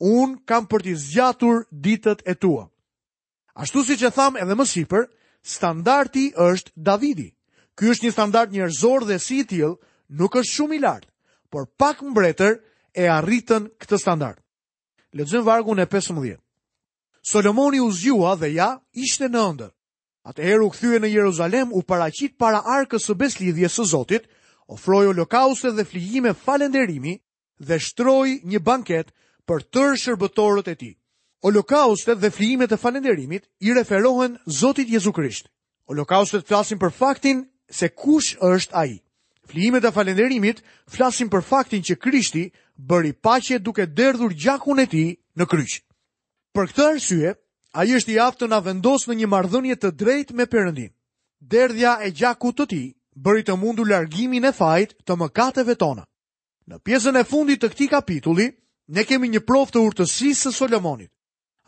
un 0.00 0.38
kam 0.46 0.66
për 0.66 0.80
të 0.86 0.96
zgjatur 0.98 1.64
ditët 1.70 2.24
e 2.26 2.34
tua. 2.34 2.64
Ashtu 3.54 3.84
siç 3.84 4.02
e 4.06 4.10
tham 4.14 4.38
edhe 4.42 4.56
më 4.58 4.66
sipër, 4.66 5.06
standardi 5.42 6.30
është 6.34 6.72
Davidi. 6.76 7.28
Ky 7.76 7.90
është 7.92 8.04
një 8.06 8.14
standard 8.16 8.54
njerëzor 8.54 9.06
dhe 9.06 9.18
si 9.18 9.40
i 9.44 9.60
nuk 10.10 10.34
është 10.36 10.54
shumë 10.56 10.74
i 10.74 10.78
lartë 10.82 11.09
por 11.52 11.64
pak 11.76 11.96
mbretër 12.12 12.54
e 12.94 13.04
arritën 13.18 13.66
këtë 13.82 13.98
standard. 13.98 14.38
Lexojmë 15.18 15.46
vargun 15.50 15.82
e 15.82 15.86
15. 15.90 16.38
Solomoni 17.32 17.80
u 17.82 17.90
zgjua 17.92 18.36
dhe 18.38 18.48
ja 18.54 18.70
ishte 18.94 19.28
në 19.28 19.40
ëndër. 19.50 19.72
Atëherë 20.30 20.64
u 20.66 20.70
kthye 20.74 21.00
në 21.02 21.10
Jeruzalem, 21.10 21.72
u 21.74 21.80
paraqit 21.82 22.36
para 22.38 22.60
arkës 22.78 23.06
së 23.08 23.16
beslidhjes 23.18 23.74
së 23.78 23.86
Zotit, 23.94 24.26
ofroi 24.70 25.06
holokauste 25.10 25.72
dhe 25.74 25.84
flijime 25.90 26.32
falënderimi 26.44 27.16
dhe 27.58 27.78
shtroi 27.80 28.38
një 28.44 28.60
banket 28.62 29.10
për 29.48 29.64
tërë 29.74 29.98
shërbëtorët 30.04 30.68
e 30.72 30.76
tij. 30.76 30.94
Holokaustet 31.42 32.20
dhe 32.20 32.28
flijimet 32.30 32.72
e 32.72 32.76
falënderimit 32.78 33.46
i 33.64 33.72
referohen 33.74 34.36
Zotit 34.60 34.90
Jezu 34.92 35.12
Krisht. 35.12 35.48
Holokaustet 35.88 36.44
flasin 36.46 36.78
për 36.78 36.92
faktin 36.92 37.46
se 37.66 37.88
kush 37.88 38.36
është 38.38 38.76
ai. 38.76 38.92
Flimet 39.48 39.84
e 39.84 39.90
falenderimit 39.90 40.60
flasin 40.88 41.30
për 41.32 41.42
faktin 41.46 41.82
që 41.86 41.96
Krishti 42.04 42.44
bëri 42.92 43.12
paqe 43.26 43.58
duke 43.58 43.86
derdhur 43.98 44.34
gjakun 44.42 44.82
e 44.84 44.86
tij 44.86 45.16
në 45.38 45.46
kryq. 45.50 45.80
Për 46.54 46.66
këtë 46.70 46.86
arsye, 46.92 47.32
ai 47.78 47.86
është 47.98 48.12
i 48.14 48.18
aftë 48.26 48.50
të 48.50 48.60
vendosë 48.68 49.10
në 49.10 49.16
një 49.20 49.28
marrëdhënie 49.34 49.76
të 49.78 49.90
drejtë 50.02 50.36
me 50.40 50.44
përëndin. 50.52 50.92
Derdhja 51.54 51.96
e 52.06 52.10
gjakut 52.20 52.56
të 52.60 52.66
tij 52.72 52.86
bëri 53.24 53.42
të 53.46 53.56
mundu 53.62 53.84
largimin 53.88 54.44
e 54.44 54.52
fajt 54.52 54.94
të 55.06 55.16
mëkateve 55.18 55.76
tona. 55.82 56.04
Në 56.70 56.76
pjesën 56.86 57.16
e 57.20 57.24
fundit 57.30 57.60
të 57.60 57.70
këtij 57.72 57.88
kapitulli, 57.96 58.46
ne 58.94 59.02
kemi 59.08 59.28
një 59.32 59.40
prof 59.48 59.72
të 59.72 59.80
urtësisë 59.86 60.50
së 60.50 60.56
Solomonit. 60.58 61.10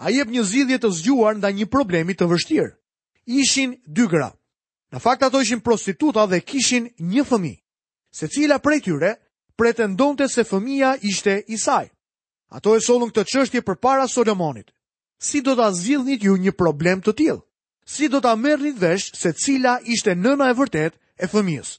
Ai 0.02 0.16
jep 0.16 0.28
një 0.30 0.42
zgjidhje 0.48 0.78
të 0.82 0.90
zgjuar 0.98 1.34
ndaj 1.38 1.52
një 1.58 1.66
problemi 1.70 2.14
të 2.14 2.28
vështirë. 2.30 2.70
Ishin 3.42 3.74
dy 3.86 4.06
gra. 4.10 4.30
Në 4.92 5.00
fakt 5.02 5.22
ato 5.22 5.40
ishin 5.42 5.60
prostituta 5.62 6.26
dhe 6.30 6.40
kishin 6.50 6.88
një 6.98 7.24
fëmijë 7.30 7.58
se 8.12 8.28
cila 8.28 8.58
prej 8.60 8.80
tyre 8.84 9.16
pretendonte 9.56 10.28
se 10.28 10.44
fëmija 10.44 10.94
ishte 11.02 11.42
i 11.48 11.56
saj. 11.58 11.88
Ato 12.52 12.76
e 12.76 12.80
solën 12.84 13.08
këtë 13.12 13.24
çështje 13.32 13.62
përpara 13.64 14.06
Solomonit. 14.08 14.70
Si 15.22 15.40
do 15.40 15.54
ta 15.56 15.70
zgjidhni 15.72 16.18
ju 16.20 16.34
një 16.36 16.52
problem 16.58 17.00
të 17.00 17.12
tillë? 17.18 17.40
Si 17.86 18.08
do 18.08 18.20
ta 18.20 18.34
merrni 18.36 18.72
vesh 18.76 19.12
se 19.16 19.32
cila 19.32 19.78
ishte 19.84 20.14
nëna 20.14 20.50
e 20.50 20.56
vërtet 20.58 20.98
e 21.16 21.26
fëmijës? 21.30 21.78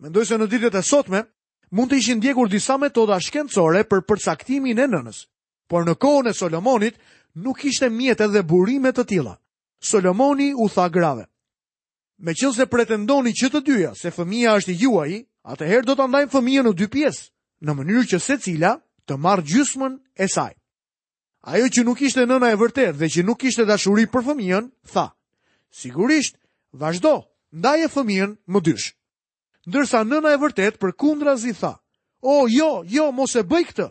Mendoj 0.00 0.24
se 0.28 0.38
në 0.38 0.46
ditët 0.48 0.78
e 0.78 0.82
sotme 0.82 1.24
mund 1.72 1.90
të 1.92 1.98
ishin 2.00 2.18
ndjekur 2.22 2.48
disa 2.48 2.78
metoda 2.80 3.18
shkencore 3.20 3.84
për 3.84 4.04
përcaktimin 4.08 4.78
e 4.84 4.88
nënës, 4.88 5.24
por 5.68 5.84
në 5.84 5.96
kohën 5.98 6.30
e 6.30 6.36
Solomonit 6.36 6.94
nuk 7.36 7.64
ishte 7.68 7.90
mjet 7.92 8.18
dhe 8.32 8.42
burime 8.42 8.94
të 8.96 9.04
tilla. 9.04 9.34
Solomoni 9.82 10.54
u 10.56 10.68
tha 10.72 10.88
grave, 10.88 11.26
me 12.18 12.32
qëllë 12.32 12.54
se 12.56 12.66
pretendoni 12.66 13.32
që 13.36 13.48
të 13.52 13.60
dyja 13.66 13.90
se 14.00 14.08
fëmija 14.14 14.54
është 14.60 14.72
juaj, 14.80 15.18
atëherë 15.54 15.86
do 15.86 15.94
të 15.96 16.06
ndajmë 16.10 16.32
fëmijën 16.32 16.66
në 16.66 16.72
dy 16.80 16.86
pjesë, 16.90 17.26
në 17.62 17.74
mënyrë 17.78 18.04
që 18.12 18.18
se 18.22 18.36
cila 18.42 18.72
të 19.06 19.16
marë 19.22 19.44
gjysmën 19.46 19.92
e 20.18 20.26
saj. 20.28 20.52
Ajo 21.46 21.68
që 21.70 21.84
nuk 21.86 22.00
ishte 22.02 22.24
nëna 22.26 22.48
e 22.54 22.58
vërtet 22.58 22.96
dhe 22.98 23.06
që 23.14 23.22
nuk 23.28 23.44
ishte 23.46 23.64
dashuri 23.68 24.08
për 24.10 24.24
fëmijën, 24.26 24.64
tha, 24.92 25.06
sigurisht, 25.78 26.34
vazhdo, 26.74 27.12
ndaj 27.54 27.86
e 27.86 27.88
fëmijën 27.94 28.32
më 28.50 28.60
dysh. 28.66 28.88
Ndërsa 29.70 30.02
nëna 30.06 30.34
e 30.34 30.40
vërtet 30.42 30.80
për 30.82 30.94
kundra 30.98 31.36
zi 31.38 31.54
tha, 31.60 31.76
o, 32.26 32.46
jo, 32.50 32.82
jo, 32.90 33.06
mos 33.14 33.36
e 33.38 33.46
bëj 33.46 33.64
këtë, 33.70 33.86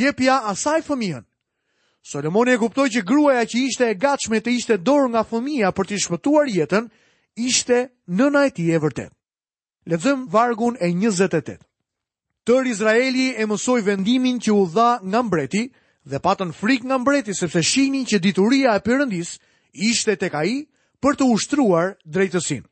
jepja 0.00 0.40
asaj 0.48 0.80
fëmijën. 0.88 1.26
Solomoni 2.00 2.54
e 2.56 2.56
guptoj 2.62 2.88
që 2.94 3.04
gruaja 3.04 3.44
që 3.44 3.58
ishte 3.68 3.84
e 3.92 3.98
gatshme 4.00 4.40
të 4.40 4.56
ishte 4.56 4.80
dorë 4.80 5.10
nga 5.12 5.24
fëmija 5.28 5.68
për 5.76 5.90
të 5.90 6.00
shpëtuar 6.06 6.48
jetën, 6.48 6.88
ishte 7.36 7.82
nëna 8.16 8.46
e 8.48 8.52
ti 8.56 8.70
e 8.72 8.80
vërtet. 8.80 9.12
Lexojm 9.86 10.28
vargun 10.32 10.76
e 10.80 10.86
28. 10.92 11.56
Tër 12.44 12.66
Izraeli 12.68 13.30
e 13.40 13.46
mësoi 13.48 13.82
vendimin 13.84 14.40
që 14.40 14.52
u 14.52 14.66
dha 14.68 14.98
nga 15.04 15.22
mbreti 15.22 15.70
dhe 16.10 16.20
patën 16.20 16.52
frikë 16.58 16.86
nga 16.88 16.98
mbreti 16.98 17.34
sepse 17.34 17.62
shihnin 17.62 18.04
që 18.04 18.18
dituria 18.20 18.74
e 18.76 18.80
Perëndis 18.84 19.38
ishte 19.90 20.16
tek 20.20 20.34
ai 20.34 20.66
për 21.02 21.16
të 21.16 21.28
ushtruar 21.32 21.94
drejtësinë. 22.04 22.64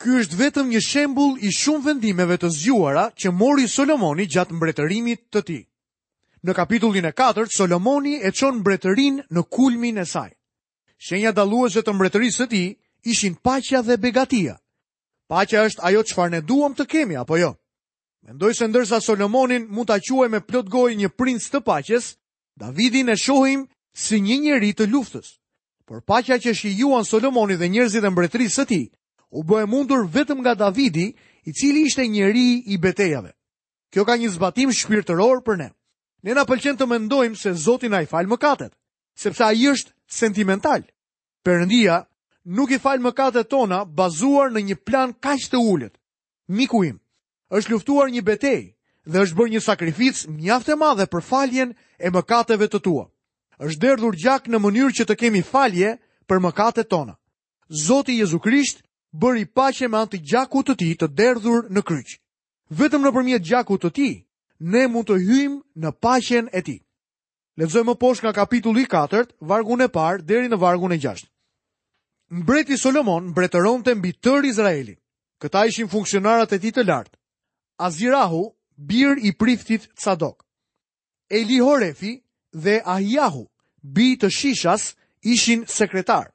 Ky 0.00 0.16
është 0.20 0.38
vetëm 0.40 0.68
një 0.72 0.80
shembull 0.88 1.36
i 1.44 1.52
shumë 1.52 1.84
vendimeve 1.86 2.36
të 2.40 2.48
zgjuara 2.56 3.04
që 3.20 3.32
mori 3.32 3.68
Solomoni 3.68 4.24
gjatë 4.26 4.56
mbretërimit 4.56 5.20
të 5.32 5.40
tij. 5.46 5.62
Në 6.44 6.52
kapitullin 6.56 7.04
e 7.08 7.12
4, 7.16 7.48
Solomoni 7.56 8.16
e 8.20 8.32
qonë 8.36 8.60
mbretërin 8.60 9.20
në 9.32 9.42
kulmin 9.54 10.00
e 10.00 10.04
saj. 10.08 10.30
Shenja 10.96 11.32
daluese 11.32 11.82
të 11.84 11.92
mbretërisë 11.94 12.44
të 12.44 12.48
ti 12.52 12.64
ishin 13.12 13.34
pacja 13.44 13.80
dhe 13.82 13.96
begatia. 14.00 14.56
Paqja 15.30 15.62
është 15.68 15.82
ajo 15.88 16.02
çfarë 16.10 16.30
ne 16.34 16.40
duam 16.48 16.74
të 16.76 16.84
kemi 16.92 17.16
apo 17.16 17.36
jo? 17.40 17.54
Mendoj 18.24 18.54
se 18.56 18.66
ndërsa 18.68 19.00
Solomonin 19.00 19.66
mund 19.68 19.88
ta 19.88 19.98
quaj 20.00 20.28
me 20.32 20.40
plot 20.40 20.68
gojë 20.72 20.96
një 20.96 21.08
princ 21.18 21.48
të 21.50 21.60
paqes, 21.64 22.10
Davidin 22.60 23.08
e 23.12 23.16
shohim 23.16 23.66
si 23.94 24.20
një 24.20 24.36
njeri 24.42 24.72
të 24.76 24.86
luftës. 24.92 25.34
Por 25.86 26.00
paqja 26.04 26.38
që 26.40 26.54
shijuan 26.56 27.04
Solomoni 27.04 27.56
dhe 27.56 27.68
njerëzit 27.68 28.04
e 28.04 28.10
mbretërisë 28.10 28.56
së 28.60 28.64
tij 28.68 28.86
u 29.36 29.42
bë 29.44 29.64
mundur 29.68 30.06
vetëm 30.14 30.40
nga 30.40 30.54
Davidi, 30.54 31.08
i 31.44 31.50
cili 31.52 31.82
ishte 31.84 32.06
njeri 32.08 32.62
i 32.72 32.78
betejave. 32.80 33.32
Kjo 33.92 34.04
ka 34.04 34.14
një 34.16 34.30
zbatim 34.32 34.70
shpirtëror 34.72 35.42
për 35.44 35.56
ne. 35.60 35.68
Ne 36.24 36.32
na 36.34 36.44
pëlqen 36.48 36.78
të 36.80 36.86
mendojmë 36.88 37.36
se 37.36 37.52
Zoti 37.52 37.90
na 37.92 38.00
i 38.00 38.06
fal 38.08 38.24
mëkatet, 38.30 38.72
sepse 39.20 39.44
ai 39.44 39.60
është 39.72 39.92
sentimental. 40.08 40.86
Perëndia 41.44 42.04
nuk 42.44 42.70
i 42.70 42.78
falë 42.78 43.02
mëkatet 43.08 43.48
tona 43.48 43.84
bazuar 43.88 44.52
në 44.52 44.60
një 44.68 44.76
plan 44.84 45.12
kaq 45.16 45.48
të 45.50 45.58
ullet. 45.58 45.94
Miku 46.48 46.84
im, 46.84 47.00
është 47.48 47.72
luftuar 47.72 48.10
një 48.12 48.20
betej 48.22 48.60
dhe 49.08 49.18
është 49.24 49.36
bërë 49.36 49.52
një 49.54 49.60
sakrific 49.64 50.26
mjaft 50.28 50.68
e 50.68 50.76
madhe 50.76 51.06
për 51.08 51.22
faljen 51.24 51.74
e 51.98 52.10
mëkateve 52.10 52.68
të 52.68 52.78
tua. 52.80 53.06
është 53.58 53.80
derdhur 53.80 54.16
gjak 54.18 54.48
në 54.50 54.58
mënyrë 54.58 54.92
që 54.98 55.04
të 55.06 55.14
kemi 55.16 55.42
falje 55.42 55.98
për 56.26 56.38
mëkatet 56.42 56.88
tona. 56.88 57.14
Zoti 57.86 58.18
Jezu 58.18 58.38
Krisht 58.38 58.82
bëri 59.14 59.44
paqe 59.46 59.88
me 59.88 59.96
anë 59.96 60.10
të 60.10 60.18
gjakut 60.30 60.66
të 60.68 60.74
tij 60.76 60.94
të 60.98 61.08
derdhur 61.14 61.70
në 61.70 61.82
kryq. 61.82 62.18
Vetëm 62.68 63.02
nëpërmjet 63.02 63.46
gjakut 63.46 63.80
të 63.84 63.90
tij 63.90 64.24
ne 64.60 64.88
mund 64.88 65.06
të 65.06 65.16
hyjmë 65.18 65.62
në 65.80 65.90
paqen 66.02 66.48
e 66.52 66.60
tij. 66.62 66.82
Lezojmë 67.56 67.94
poshtë 67.94 68.24
nga 68.26 68.32
kapitulli 68.32 68.86
4, 68.90 69.30
vargu 69.40 69.78
e 69.80 69.88
parë 69.88 70.26
deri 70.26 70.48
në 70.50 70.58
vargun 70.58 70.92
e 70.92 70.98
6 70.98 71.24
mbreti 72.34 72.76
Solomon 72.80 73.28
mbretëron 73.30 73.84
të 73.86 73.94
mbi 73.98 74.10
tërë 74.24 74.48
Izraelin. 74.50 74.98
Këta 75.42 75.64
ishin 75.70 75.90
funksionarat 75.92 76.54
e 76.56 76.58
ti 76.62 76.72
të 76.74 76.84
lartë. 76.88 77.16
Azirahu, 77.86 78.42
bir 78.90 79.18
i 79.28 79.32
priftit 79.38 79.88
Tzadok. 79.98 80.42
Eli 81.30 81.58
Horefi 81.62 82.14
dhe 82.64 82.80
Ahiahu, 82.94 83.44
bi 83.82 84.14
të 84.18 84.28
shishas, 84.30 84.90
ishin 85.22 85.64
sekretar. 85.70 86.30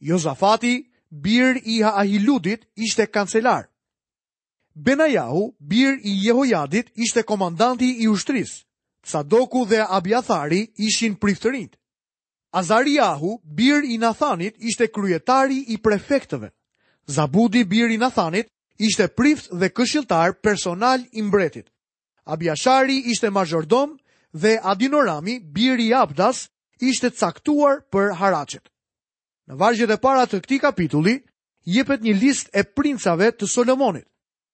Jozafati, 0.00 0.74
bir 1.10 1.58
i 1.74 1.80
Ahiludit, 1.84 2.66
ishte 2.74 3.06
kancelar. 3.06 3.68
Benajahu, 4.74 5.42
bir 5.60 5.98
i 6.08 6.12
Jehojadit, 6.26 6.92
ishte 7.04 7.22
komandanti 7.28 7.90
i 8.04 8.08
ushtris. 8.08 8.54
Tzadoku 9.02 9.66
dhe 9.68 9.84
Abjathari 9.88 10.62
ishin 10.88 11.16
priftërinit. 11.20 11.74
Azariahu, 12.52 13.40
bir 13.44 13.82
i 13.82 14.00
Nathanit, 14.00 14.54
ishte 14.58 14.92
kryetari 14.92 15.58
i 15.72 15.78
prefekteve. 15.82 16.50
Zabudi, 17.08 17.70
bir 17.70 17.90
i 17.90 17.98
Nathanit, 18.00 18.46
ishte 18.78 19.08
prift 19.08 19.48
dhe 19.52 19.68
këshiltar 19.68 20.32
personal 20.42 21.00
i 21.12 21.22
mbretit. 21.22 21.66
Abjashari 22.26 22.98
ishte 23.12 23.30
majordom 23.30 23.98
dhe 24.32 24.60
Adinorami, 24.62 25.40
bir 25.54 25.78
i 25.78 25.92
Abdas, 25.94 26.48
ishte 26.80 27.10
caktuar 27.10 27.80
për 27.92 28.12
haracet. 28.20 28.68
Në 29.48 29.56
vargjet 29.58 29.90
e 29.90 29.96
para 29.96 30.24
të 30.26 30.40
këti 30.44 30.58
kapitulli, 30.62 31.16
jepet 31.64 32.02
një 32.04 32.14
list 32.20 32.50
e 32.52 32.62
princave 32.64 33.30
të 33.32 33.48
Solomonit. 33.48 34.04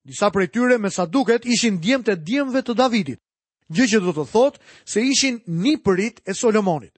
Disa 0.09 0.31
prej 0.31 0.49
tyre 0.55 0.79
me 0.79 0.89
sa 0.91 1.05
duket 1.07 1.45
ishin 1.45 1.81
djemë 1.83 2.05
të 2.07 2.15
djemëve 2.31 2.63
të 2.63 2.75
Davidit, 2.79 3.21
gjë 3.69 3.89
që 3.93 4.01
do 4.07 4.15
të 4.17 4.25
thotë 4.33 4.63
se 4.89 5.03
ishin 5.13 5.43
një 5.67 5.75
përit 5.85 6.23
e 6.25 6.33
Solomonit. 6.35 6.95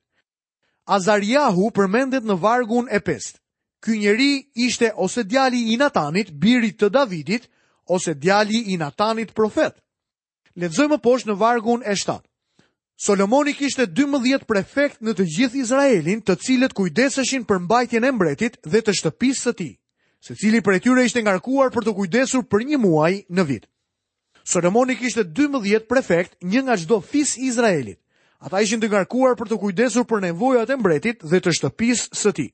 Azariahu 0.89 1.71
përmendet 1.75 2.25
në 2.25 2.37
vargun 2.41 2.89
e 2.93 3.01
pest. 3.01 3.39
Ky 3.83 3.97
njeri 3.99 4.47
ishte 4.65 4.91
ose 4.97 5.25
djali 5.25 5.73
i 5.73 5.77
Natanit, 5.81 6.31
birit 6.31 6.79
të 6.81 6.89
Davidit, 6.93 7.47
ose 7.89 8.15
djali 8.15 8.63
i 8.73 8.77
Natanit 8.77 9.33
profet. 9.35 9.77
Ledzojmë 10.61 10.99
poshtë 11.03 11.31
në 11.31 11.39
vargun 11.41 11.83
e 11.87 11.95
shtatë. 11.97 12.27
Solomoni 13.01 13.55
kishte 13.57 13.87
12 13.97 14.45
prefekt 14.45 15.01
në 15.03 15.15
të 15.17 15.25
gjithë 15.37 15.59
Izraelin, 15.63 16.21
të 16.21 16.35
cilët 16.45 16.75
kujdeseshin 16.77 17.47
për 17.49 17.63
mbajtjen 17.65 18.05
e 18.05 18.11
mbretit 18.13 18.59
dhe 18.69 18.83
të 18.85 18.93
shtëpisë 18.99 19.45
së 19.47 19.55
tij. 19.61 19.73
Secili 20.21 20.61
prej 20.61 20.83
tyre 20.85 21.07
ishte 21.09 21.23
ngarkuar 21.25 21.73
për 21.73 21.87
të 21.87 21.95
kujdesur 21.97 22.45
për 22.53 22.67
një 22.73 22.81
muaj 22.83 23.13
në 23.39 23.47
vit. 23.55 23.65
Solomoni 24.53 24.99
kishte 25.01 25.25
12 25.41 25.89
prefekt, 25.89 26.37
një 26.45 26.61
nga 26.67 26.77
çdo 26.83 27.01
fis 27.01 27.39
i 27.39 27.47
Izraelit. 27.49 28.03
Ata 28.40 28.62
ishin 28.64 28.80
të 28.80 28.88
ngarkuar 28.88 29.35
për 29.37 29.50
të 29.50 29.56
kujdesur 29.62 30.06
për 30.09 30.23
nevojat 30.25 30.70
e 30.73 30.76
mbretit 30.80 31.25
dhe 31.28 31.40
të 31.44 31.52
shtëpisë 31.59 32.06
së 32.16 32.30
tij. 32.38 32.47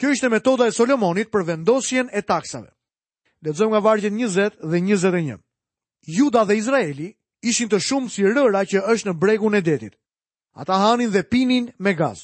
Kjo 0.00 0.10
ishte 0.16 0.28
metoda 0.32 0.66
e 0.66 0.74
Solomonit 0.74 1.30
për 1.30 1.44
vendosjen 1.50 2.08
e 2.10 2.22
taksave. 2.30 2.70
Lexojmë 3.46 3.70
nga 3.70 3.80
vargjet 3.86 4.12
20 4.18 4.58
dhe 4.72 4.80
21. 4.82 5.38
Juda 6.16 6.42
dhe 6.48 6.56
Izraeli 6.58 7.12
ishin 7.50 7.70
të 7.70 7.78
shumë 7.86 8.10
si 8.10 8.26
rëra 8.26 8.64
që 8.70 8.82
është 8.94 9.10
në 9.12 9.16
bregun 9.22 9.54
e 9.54 9.62
detit. 9.62 9.94
Ata 10.58 10.74
hanin 10.82 11.10
dhe 11.14 11.22
pinin 11.30 11.70
me 11.78 11.94
gaz. 12.02 12.18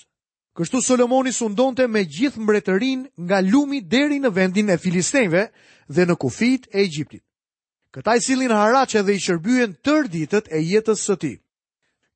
Kështu 0.59 0.83
Solomoni 0.83 1.31
sundonte 1.39 1.87
me 1.87 2.03
gjithë 2.03 2.43
mbretërinë 2.43 3.11
nga 3.29 3.39
lumi 3.47 3.79
deri 3.95 4.19
në 4.25 4.33
vendin 4.41 4.71
e 4.75 4.79
filistejve 4.85 5.45
dhe 5.95 6.03
në 6.07 6.17
kufit 6.23 6.67
e 6.75 6.83
Egjiptit. 6.83 7.23
Këta 7.95 8.17
i 8.19 8.23
sillin 8.27 8.51
haraçe 8.59 9.05
dhe 9.07 9.15
i 9.15 9.21
shërbyen 9.27 9.77
tër 9.87 10.11
ditët 10.13 10.51
e 10.51 10.59
jetës 10.73 11.07
së 11.07 11.17
tij. 11.23 11.37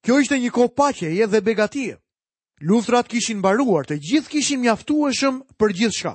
Kjo 0.03 0.17
ishte 0.19 0.37
një 0.43 0.51
kohë 0.51 0.73
paqe 0.79 1.11
e 1.15 1.27
dhe 1.31 1.41
begatie. 1.47 1.93
Luftrat 2.67 3.09
kishin 3.11 3.39
mbaruar, 3.39 3.87
të 3.87 4.01
gjithë 4.03 4.31
kishin 4.33 4.61
mjaftueshëm 4.65 5.37
për 5.61 5.75
gjithçka. 5.79 6.15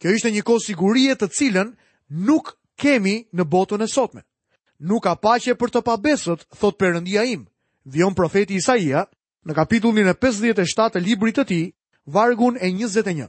Kjo 0.00 0.12
ishte 0.18 0.30
një 0.30 0.44
kohë 0.46 0.64
sigurie 0.68 1.14
të 1.18 1.26
cilën 1.38 1.72
nuk 2.28 2.52
kemi 2.78 3.16
në 3.34 3.44
botën 3.50 3.82
e 3.82 3.88
sotme. 3.90 4.22
Nuk 4.86 5.02
ka 5.08 5.16
paqe 5.18 5.56
për 5.58 5.70
të 5.74 5.82
pabesët, 5.88 6.46
thot 6.60 6.78
Perëndia 6.78 7.24
im. 7.34 7.42
Vjon 7.94 8.14
profeti 8.14 8.54
Isaia 8.60 9.02
në 9.46 9.54
kapitullin 9.58 10.06
e 10.06 10.14
57 10.14 10.90
të 10.94 11.04
librit 11.08 11.38
të 11.40 11.46
tij, 11.50 11.64
vargu 12.14 12.52
në 12.54 12.62
21. 12.70 13.26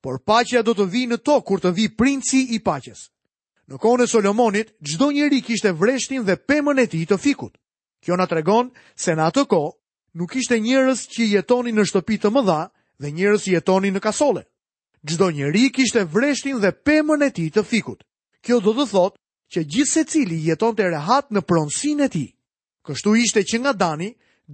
Por 0.00 0.22
paqja 0.22 0.62
do 0.64 0.74
të 0.78 0.86
vijë 0.94 1.10
në 1.10 1.18
tokë 1.26 1.46
kur 1.50 1.58
të 1.60 1.74
vi 1.76 1.88
princi 1.98 2.44
i 2.54 2.62
paqes. 2.66 3.08
Në 3.68 3.78
kohën 3.82 4.04
e 4.06 4.06
Solomonit, 4.10 4.70
çdo 4.86 5.10
njeri 5.10 5.42
kishte 5.46 5.74
vreshtin 5.82 6.22
dhe 6.26 6.38
pemën 6.46 6.78
e 6.78 6.86
tij 6.86 7.06
të 7.10 7.18
fikut. 7.24 7.58
Kjo 8.04 8.16
na 8.16 8.26
tregon 8.30 8.70
se 8.96 9.12
në 9.14 9.24
atë 9.30 9.42
kohë 9.52 10.18
nuk 10.20 10.36
ishte 10.40 10.58
njerëz 10.64 11.00
që 11.14 11.26
jetonin 11.30 11.76
në 11.80 11.84
shtëpi 11.90 12.18
të 12.22 12.30
mëdha 12.36 12.58
dhe 13.02 13.10
njerëz 13.16 13.42
që 13.44 13.52
jetonin 13.58 13.94
në 13.96 14.00
kasole. 14.06 14.42
Çdo 15.08 15.30
njeri 15.32 15.64
kishte 15.76 16.02
vreshtin 16.12 16.58
dhe 16.60 16.72
pemën 16.86 17.22
e 17.24 17.30
tij 17.36 17.50
të 17.54 17.62
fikut. 17.70 18.00
Kjo 18.44 18.56
do 18.64 18.72
të 18.76 18.86
thotë 18.92 19.18
që 19.52 19.60
gjithë 19.72 19.92
se 19.94 20.02
cili 20.12 20.38
jeton 20.48 20.74
të 20.76 20.90
rehat 20.94 21.30
në 21.32 21.40
pronsin 21.48 22.00
e 22.04 22.08
ti. 22.12 22.26
Kështu 22.86 23.14
ishte 23.24 23.44
që 23.48 23.56
nga 23.60 23.72
Dani, 23.82 24.10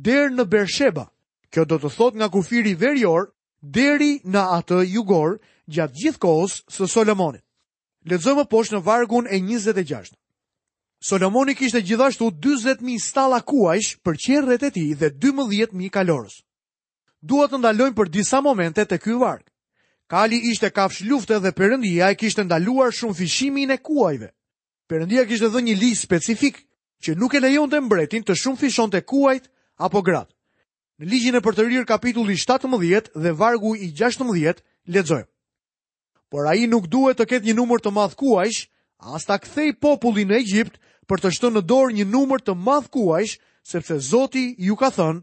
derë 0.07 0.33
në 0.35 0.45
Bersheba. 0.53 1.07
Kjo 1.53 1.65
do 1.71 1.79
të 1.83 1.91
thot 1.97 2.15
nga 2.19 2.29
kufiri 2.37 2.75
verjor, 2.83 3.31
deri 3.63 4.13
në 4.27 4.43
atë 4.59 4.81
jugor, 4.95 5.39
gjatë 5.75 5.95
gjithë 6.01 6.19
kohës 6.25 6.55
së 6.75 6.89
Solomonit. 6.95 7.43
Ledzojmë 8.11 8.47
poshë 8.51 8.77
në 8.77 8.83
vargun 8.87 9.27
e 9.27 9.39
26. 9.43 10.15
Solomoni 11.01 11.55
kishte 11.55 11.81
gjithashtu 11.83 12.31
40.000 12.33 12.99
stalla 13.05 13.41
kuajsh 13.45 13.97
për 14.01 14.17
qerrret 14.27 14.63
e 14.65 14.71
tij 14.73 14.95
dhe 14.97 15.11
12.000 15.21 15.93
kalorës. 15.93 16.41
Dua 17.21 17.49
të 17.51 17.61
ndalojnë 17.61 17.97
për 17.97 18.09
disa 18.13 18.41
momente 18.41 18.85
të 18.85 18.97
ky 19.05 19.17
varkë. 19.21 19.51
Kali 20.09 20.39
ishte 20.53 20.71
kafsh 20.71 21.05
lufte 21.05 21.39
dhe 21.43 21.53
Perëndia 21.53 22.09
e 22.11 22.17
kishte 22.17 22.45
ndaluar 22.45 22.95
shumë 22.95 23.15
fishimin 23.19 23.71
e 23.75 23.79
kuajve. 23.79 24.31
Perëndia 24.89 25.27
kishte 25.27 25.49
dhënë 25.51 25.69
një 25.71 25.75
ligj 25.83 25.99
specifik 26.01 26.63
që 27.05 27.17
nuk 27.19 27.35
e 27.35 27.43
lejonte 27.45 27.81
mbretin 27.81 28.25
të 28.25 28.33
shumë 28.41 28.89
të 28.95 29.01
kuajt 29.05 29.51
apo 29.79 30.01
gratë. 30.07 30.33
Në 30.99 31.07
ligjin 31.11 31.35
e 31.37 31.41
për 31.45 31.55
të 31.57 31.63
rirë 31.69 31.85
kapitulli 31.89 32.37
17 32.41 33.11
dhe 33.21 33.31
vargu 33.37 33.77
i 33.77 33.93
16, 33.93 34.63
ledzoj. 34.89 35.23
Por 36.31 36.47
a 36.49 36.55
i 36.55 36.67
nuk 36.67 36.89
duhet 36.89 37.19
të 37.21 37.27
ketë 37.29 37.45
një 37.47 37.55
numër 37.55 37.81
të 37.85 37.91
madh 37.93 38.15
kuajsh, 38.17 38.71
asta 38.99 39.37
kthej 39.39 39.77
popullin 39.81 40.31
e 40.33 40.39
Egjipt 40.41 40.81
për 41.09 41.23
të 41.23 41.31
shtë 41.39 41.51
në 41.55 41.63
dorë 41.71 41.95
një 42.01 42.07
numër 42.11 42.43
të 42.43 42.55
madh 42.67 42.89
kuajsh, 42.95 43.37
sepse 43.73 43.99
Zoti 44.09 44.45
ju 44.67 44.77
ka 44.79 44.91
thënë, 44.95 45.23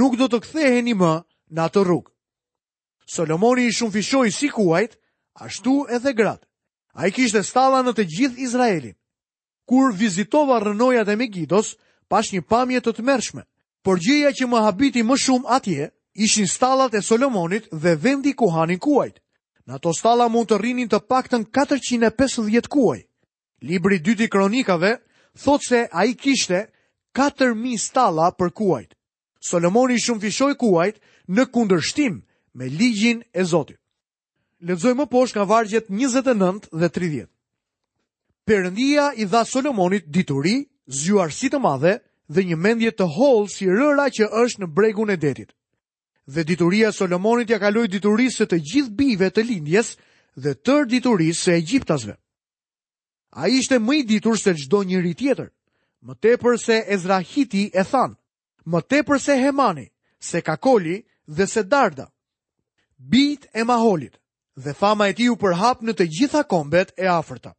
nuk 0.00 0.16
do 0.20 0.26
të 0.32 0.40
ktheheni 0.46 0.96
më 0.96 1.12
në 1.54 1.60
atë 1.68 1.84
rrugë. 1.86 2.10
Solomoni 3.10 3.68
i 3.68 3.74
shumë 3.74 3.92
fishoj 3.96 4.26
si 4.32 4.50
kuajt, 4.52 4.96
ashtu 5.44 5.82
edhe 5.96 6.12
gratë. 6.16 6.46
A 6.94 7.06
i 7.08 7.12
kishtë 7.14 7.44
stala 7.46 7.82
në 7.86 7.92
të 7.96 8.04
gjithë 8.10 8.44
Izraelin. 8.46 8.96
Kur 9.70 9.92
vizitova 9.94 10.58
rënojat 10.64 11.08
e 11.08 11.16
Megidos, 11.16 11.76
pash 12.10 12.32
një 12.34 12.42
pamje 12.50 12.80
të 12.82 12.92
të 12.96 13.04
mershme. 13.06 13.44
Por 13.84 14.00
gjëja 14.02 14.32
që 14.34 14.46
më 14.50 14.62
habiti 14.66 15.02
më 15.06 15.16
shumë 15.16 15.50
atje, 15.56 15.90
ishin 16.14 16.48
stalat 16.50 16.94
e 16.94 17.00
Solomonit 17.02 17.70
dhe 17.72 17.94
vendi 18.02 18.32
ku 18.36 18.50
hanin 18.50 18.80
kuajt. 18.82 19.20
Në 19.66 19.76
ato 19.78 19.92
stala 19.94 20.28
mund 20.28 20.50
të 20.50 20.58
rinin 20.58 20.88
të 20.90 20.98
paktën 21.08 21.46
450 21.54 22.68
kuaj. 22.68 23.04
Libri 23.62 24.00
2 24.02 24.26
i 24.26 24.28
kronikave, 24.28 24.96
thot 25.42 25.60
se 25.68 25.88
a 25.92 26.04
i 26.04 26.14
kishte 26.14 26.68
4.000 27.14 27.78
stala 27.78 28.30
për 28.38 28.50
kuajt. 28.54 28.92
Solomoni 29.40 29.96
shumë 29.98 30.20
fishoj 30.20 30.54
kuajt 30.60 31.00
në 31.32 31.46
kundërshtim 31.52 32.20
me 32.54 32.68
ligjin 32.68 33.22
e 33.32 33.42
Zotit. 33.44 33.78
Ledzoj 34.60 34.94
më 34.94 35.06
posh 35.08 35.32
nga 35.34 35.46
vargjet 35.48 35.88
29 35.88 36.68
dhe 36.80 36.88
30. 36.88 37.28
Perëndia 38.46 39.10
i 39.16 39.24
dha 39.24 39.44
Solomonit 39.44 40.04
dituri, 40.12 40.68
zgjuarsi 40.86 41.48
të 41.50 41.60
madhe 41.64 41.94
dhe 42.28 42.42
një 42.44 42.56
mendje 42.56 42.90
të 42.92 43.06
holë 43.16 43.48
si 43.50 43.64
rëra 43.66 44.06
që 44.16 44.28
është 44.44 44.60
në 44.62 44.68
bregun 44.76 45.10
e 45.14 45.16
detit. 45.16 45.50
Dhe 46.34 46.44
dituria 46.44 46.90
e 46.90 46.92
Solomonit 47.00 47.48
ja 47.50 47.58
kaloi 47.58 47.88
diturisë 47.88 48.44
të 48.50 48.60
gjithë 48.72 48.94
bijve 49.00 49.30
të 49.30 49.46
lindjes 49.50 49.96
dhe 50.42 50.52
tër 50.64 50.84
diturisë 50.92 51.42
së 51.44 51.56
Egjiptasve. 51.60 52.14
A 53.32 53.46
ishte 53.48 53.78
më 53.78 53.96
i 54.00 54.02
ditur 54.06 54.38
se 54.38 54.52
gjdo 54.58 54.82
njëri 54.82 55.14
tjetër, 55.14 55.50
më 56.06 56.14
te 56.22 56.32
përse 56.42 56.76
Ezra 56.94 57.18
Hiti 57.30 57.70
e 57.70 57.82
thanë, 57.90 58.16
më 58.70 58.80
te 58.90 58.98
përse 59.06 59.36
Hemani, 59.42 59.86
se 60.18 60.40
Kakoli 60.42 61.04
dhe 61.36 61.46
se 61.46 61.62
Darda. 61.62 62.06
Bit 62.98 63.46
e 63.54 63.62
Maholit 63.64 64.18
dhe 64.62 64.72
fama 64.74 65.08
e 65.08 65.12
ti 65.14 65.28
u 65.30 65.36
përhap 65.40 65.80
në 65.82 65.92
të 65.96 66.04
gjitha 66.18 66.42
kombet 66.50 66.90
e 66.98 67.06
aferta. 67.06 67.54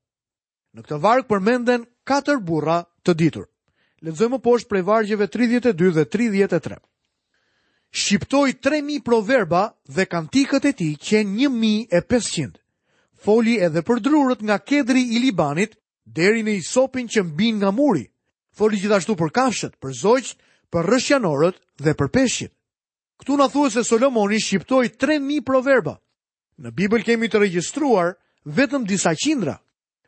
Në 0.76 0.82
këtë 0.84 1.00
vargë 1.04 1.28
përmenden 1.32 1.88
4 2.08 2.36
burra 2.48 2.78
të 3.04 3.14
ditur. 3.20 3.48
Lëzëmë 4.06 4.42
poshtë 4.44 4.68
prej 4.70 4.84
vargjeve 4.88 5.28
32 5.30 5.92
dhe 5.98 6.06
33. 6.18 6.78
Shqiptoj 7.92 8.50
3.000 8.66 9.02
proverba 9.06 9.64
dhe 9.96 10.06
kantikët 10.12 10.66
e 10.68 10.72
ti 10.78 10.90
qenë 11.00 11.48
1.500. 11.50 12.61
Foli 13.22 13.54
edhe 13.62 13.84
për 13.86 14.00
drurët 14.06 14.40
nga 14.50 14.56
kedri 14.70 15.04
i 15.18 15.22
Libanit 15.22 15.76
deri 16.20 16.42
në 16.46 16.56
isopin 16.60 17.08
që 17.16 17.22
mbin 17.28 17.60
nga 17.62 17.70
muri. 17.80 18.08
Foli 18.58 18.80
gjithashtu 18.82 19.14
për 19.20 19.30
kafshët, 19.36 19.76
për 19.82 19.94
zogjt, 20.00 20.32
për 20.74 20.90
rëshjanorët 20.90 21.60
dhe 21.86 21.94
për 22.00 22.10
peshqit. 22.16 22.52
Ktu 23.22 23.38
na 23.38 23.46
thuhet 23.54 23.74
se 23.76 23.84
Solomoni 23.92 24.40
shqiptoj 24.42 24.82
3000 25.04 25.44
proverba. 25.46 25.94
Në 26.62 26.72
Bibël 26.80 27.06
kemi 27.06 27.30
të 27.30 27.42
regjistruar 27.44 28.16
vetëm 28.58 28.88
disa 28.90 29.14
qindra. 29.22 29.54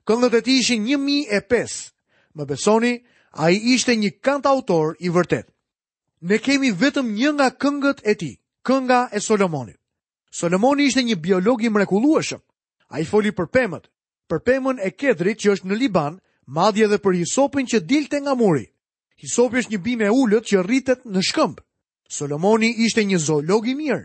Këngët 0.09 0.39
e 0.39 0.41
tij 0.47 0.59
ishin 0.63 0.85
1005. 0.89 1.77
Më 2.35 2.45
besoni, 2.49 2.93
ai 3.45 3.53
ishte 3.75 3.93
një 3.95 4.15
kantautor 4.25 4.97
i 5.05 5.13
vërtet. 5.13 5.45
Ne 6.29 6.41
kemi 6.41 6.71
vetëm 6.81 7.13
një 7.13 7.31
nga 7.37 7.47
këngët 7.61 8.01
e 8.09 8.15
tij, 8.21 8.35
Kënga 8.65 9.01
e 9.13 9.19
Solomonit. 9.21 9.77
Solomoni 10.39 10.87
ishte 10.89 11.03
një 11.05 11.19
biolog 11.25 11.61
i 11.61 11.69
mrekullueshëm. 11.69 12.41
A 12.93 13.01
i 13.01 13.07
foli 13.09 13.31
për 13.33 13.47
pemët, 13.49 13.87
për 14.29 14.39
pemën 14.45 14.77
e 14.85 14.91
kedrit 14.93 15.39
që 15.41 15.55
është 15.55 15.69
në 15.71 15.77
Liban, 15.81 16.19
madhje 16.57 16.85
dhe 16.91 16.99
për 17.01 17.15
hisopin 17.23 17.65
që 17.71 17.79
dilte 17.89 18.19
nga 18.21 18.35
muri. 18.37 18.67
Hisopi 19.23 19.63
është 19.63 19.71
një 19.73 19.79
bime 19.85 20.05
e 20.05 20.11
ullët 20.13 20.45
që 20.49 20.61
rritet 20.67 21.01
në 21.09 21.23
shkëmb. 21.29 21.57
Solomoni 22.17 22.69
ishte 22.85 23.01
një 23.09 23.17
zoolog 23.25 23.65
i 23.67 23.73
mirë, 23.79 24.03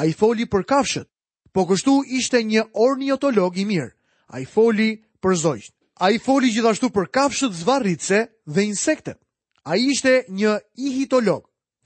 a 0.00 0.06
i 0.08 0.14
foli 0.16 0.46
për 0.48 0.64
kafshët, 0.70 1.08
po 1.52 1.66
kështu 1.68 1.96
ishte 2.20 2.40
një 2.48 2.64
orniotolog 2.86 3.58
i 3.60 3.66
mirë, 3.68 3.92
a 4.32 4.40
i 4.40 4.48
foli 4.48 4.88
për 5.20 5.36
zojshët. 5.44 5.74
A 6.00 6.08
i 6.10 6.18
foli 6.26 6.48
gjithashtu 6.54 6.88
për 6.96 7.10
kafshët 7.18 7.52
zvarritse 7.60 8.22
dhe 8.46 8.64
insektet, 8.70 9.20
A 9.68 9.76
i 9.76 9.90
ishte 9.92 10.22
një 10.32 10.54
ihitolog, 10.80 11.42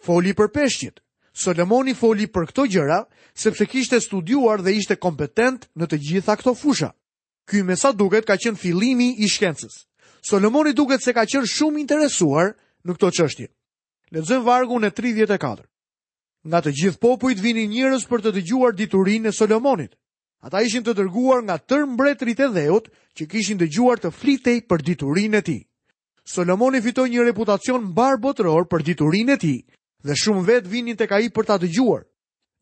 foli 0.06 0.30
për 0.38 0.48
peshqit. 0.54 1.00
Solomoni 1.34 1.96
foli 1.98 2.28
për 2.30 2.44
këto 2.52 2.64
gjëra 2.70 3.00
sepse 3.44 3.66
kishte 3.66 3.98
studiuar 4.00 4.62
dhe 4.62 4.74
ishte 4.78 4.94
kompetent 5.02 5.66
në 5.74 5.88
të 5.90 5.98
gjitha 6.08 6.36
këto 6.38 6.52
fusha. 6.54 6.92
Ky 7.50 7.64
me 7.66 7.74
sa 7.76 7.90
duket 7.92 8.24
ka 8.26 8.36
qenë 8.38 8.56
fillimi 8.62 9.08
i 9.18 9.26
shkencës. 9.28 9.80
Solomoni 10.24 10.72
duket 10.78 11.02
se 11.02 11.12
ka 11.12 11.26
qenë 11.26 11.50
shumë 11.50 11.82
interesuar 11.82 12.54
në 12.86 12.94
këto 12.94 13.10
çështje. 13.18 13.48
Lexojmë 14.14 14.46
vargu 14.46 14.78
në 14.78 14.92
34. 14.94 15.66
Nga 16.44 16.60
të 16.64 16.72
gjithë 16.78 17.00
popujt 17.02 17.42
vini 17.42 17.66
njerëz 17.74 18.06
për 18.08 18.22
të 18.24 18.32
dëgjuar 18.38 18.78
diturinë 18.78 19.28
e 19.28 19.34
Solomonit. 19.34 19.92
Ata 20.46 20.60
ishin 20.68 20.84
të 20.84 20.94
dërguar 21.02 21.42
nga 21.44 21.58
tërë 21.58 21.90
mbretërit 21.94 22.40
e 22.46 22.48
dheut 22.54 22.90
që 23.18 23.26
kishin 23.32 23.58
dëgjuar 23.60 23.98
të 23.98 24.12
flitej 24.20 24.60
për 24.70 24.84
diturinë 24.92 25.40
e 25.40 25.42
tij. 25.50 25.62
Solomoni 26.34 26.80
fitoi 26.84 27.10
një 27.10 27.24
reputacion 27.26 27.90
mbar 27.90 28.20
botëror 28.22 28.68
për 28.70 28.84
diturinë 28.92 29.34
e 29.36 29.40
tij 29.42 29.58
dhe 30.04 30.14
shumë 30.22 30.44
vetë 30.48 30.70
vinin 30.72 30.98
të 31.00 31.06
ka 31.08 31.18
i 31.24 31.30
për 31.32 31.46
ta 31.48 31.56
të 31.58 31.70
gjuar. 31.74 32.04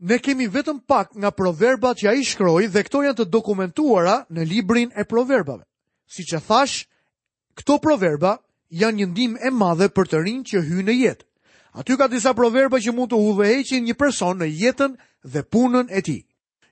Ne 0.03 0.19
kemi 0.19 0.49
vetëm 0.51 0.81
pak 0.87 1.13
nga 1.15 1.31
proverbat 1.35 1.99
që 2.01 2.09
a 2.11 2.15
i 2.19 2.25
shkroj 2.27 2.65
dhe 2.75 2.83
këto 2.87 3.03
janë 3.05 3.19
të 3.23 3.29
dokumentuara 3.31 4.17
në 4.33 4.47
librin 4.51 4.91
e 4.99 5.05
proverbave. 5.07 5.65
Si 6.11 6.25
që 6.27 6.41
thash, 6.47 6.87
këto 7.59 7.77
proverba 7.83 8.37
janë 8.75 9.07
një 9.13 9.45
e 9.47 9.51
madhe 9.51 9.91
për 9.95 10.07
të 10.11 10.23
rinjë 10.25 10.45
që 10.51 10.63
hy 10.69 10.83
në 10.87 10.95
jetë. 11.03 11.27
Aty 11.73 11.97
ka 11.97 12.07
disa 12.11 12.35
proverba 12.37 12.81
që 12.83 12.93
mund 12.93 13.13
të 13.13 13.19
udhëheqin 13.31 13.87
një 13.87 13.95
person 13.97 14.39
në 14.43 14.49
jetën 14.63 14.97
dhe 15.25 15.43
punën 15.55 15.87
e 15.91 16.01
ti. 16.03 16.19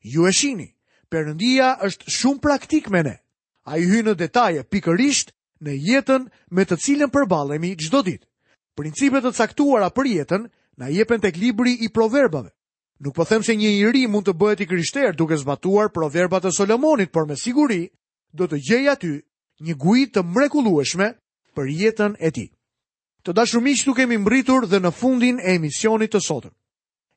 Ju 0.03 0.27
e 0.29 0.33
shini, 0.33 0.69
përëndia 1.11 1.79
është 1.87 2.11
shumë 2.11 2.41
praktik 2.45 2.91
me 2.93 3.03
ne. 3.03 3.17
A 3.65 3.79
i 3.79 3.87
hy 3.89 4.03
në 4.05 4.15
detaje 4.19 4.63
pikërisht 4.67 5.33
në 5.65 5.73
jetën 5.89 6.27
me 6.51 6.65
të 6.65 6.77
cilën 6.83 7.11
përbalemi 7.13 7.77
gjdo 7.81 8.03
ditë. 8.03 8.27
Principet 8.77 9.25
të 9.25 9.33
caktuara 9.39 9.89
për 9.93 10.07
jetën 10.09 10.49
na 10.81 10.89
jepen 10.91 11.21
tek 11.21 11.37
libri 11.37 11.73
i 11.85 11.89
proverbave. 11.89 12.51
Nuk 13.01 13.15
po 13.17 13.25
them 13.25 13.43
se 13.45 13.55
një 13.57 13.93
ri 13.93 14.07
mund 14.13 14.27
të 14.29 14.33
bëhet 14.37 14.61
i 14.65 14.67
krishterë 14.69 15.15
duke 15.17 15.37
zbatuar 15.41 15.91
proverbat 15.93 16.45
e 16.49 16.53
Solomonit, 16.53 17.13
por 17.13 17.27
me 17.29 17.37
siguri 17.37 17.85
do 18.33 18.49
të 18.49 18.59
gjej 18.69 18.85
aty 18.93 19.13
një 19.65 19.75
guj 19.77 20.03
të 20.13 20.25
mrekullueshme 20.25 21.11
për 21.57 21.67
jetën 21.73 22.17
e 22.21 22.31
tij. 22.31 22.49
Të 23.25 23.33
dashur 23.37 23.61
miq, 23.65 23.83
tu 23.85 23.93
kemi 23.93 24.17
mbritur 24.21 24.67
dhe 24.69 24.81
në 24.81 24.91
fundin 24.97 25.41
e 25.41 25.55
emisionit 25.57 26.13
të 26.15 26.21
sotëm. 26.25 26.55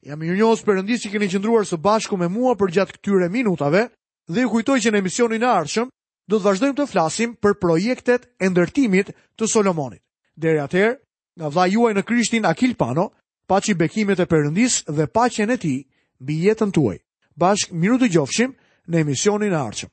Jam 0.04 0.22
i 0.24 0.34
njohës 0.36 0.64
përëndis 0.68 1.04
që 1.06 1.14
keni 1.16 1.30
qëndruar 1.32 1.64
së 1.68 1.80
bashku 1.80 2.20
me 2.20 2.28
mua 2.28 2.58
për 2.60 2.74
gjatë 2.76 2.98
këtyre 2.98 3.30
minutave 3.32 3.86
dhe 4.28 4.44
ju 4.44 4.50
kujtoj 4.52 4.80
që 4.84 4.92
në 4.92 5.00
emisionin 5.00 5.44
e 5.44 5.52
arshëm 5.64 5.92
do 6.28 6.36
të 6.40 6.44
vazhdojmë 6.50 6.78
të 6.82 6.90
flasim 6.92 7.36
për 7.40 7.56
projektet 7.64 8.28
e 8.40 8.50
ndërtimit 8.52 9.14
të 9.40 9.48
Solomonit. 9.48 10.04
Deri 10.36 10.60
atëherë, 10.60 11.00
nga 11.40 11.48
vla 11.50 11.68
juaj 11.72 11.94
në 11.96 12.04
krishtin 12.04 12.46
Akil 12.48 12.76
Pano, 12.76 13.12
paq 13.50 13.64
i 13.68 13.74
bekimet 13.82 14.20
e 14.20 14.26
Perëndis 14.32 14.76
dhe 14.98 15.06
paqen 15.16 15.52
e 15.56 15.58
tij 15.64 15.80
mbi 16.22 16.36
jetën 16.46 16.72
tuaj. 16.76 17.00
Bashk 17.42 17.68
miru 17.82 17.98
të 18.02 18.08
gjofshim 18.14 18.56
në 18.90 18.98
emisionin 19.04 19.56
e 19.58 19.62
ardhshëm. 19.68 19.92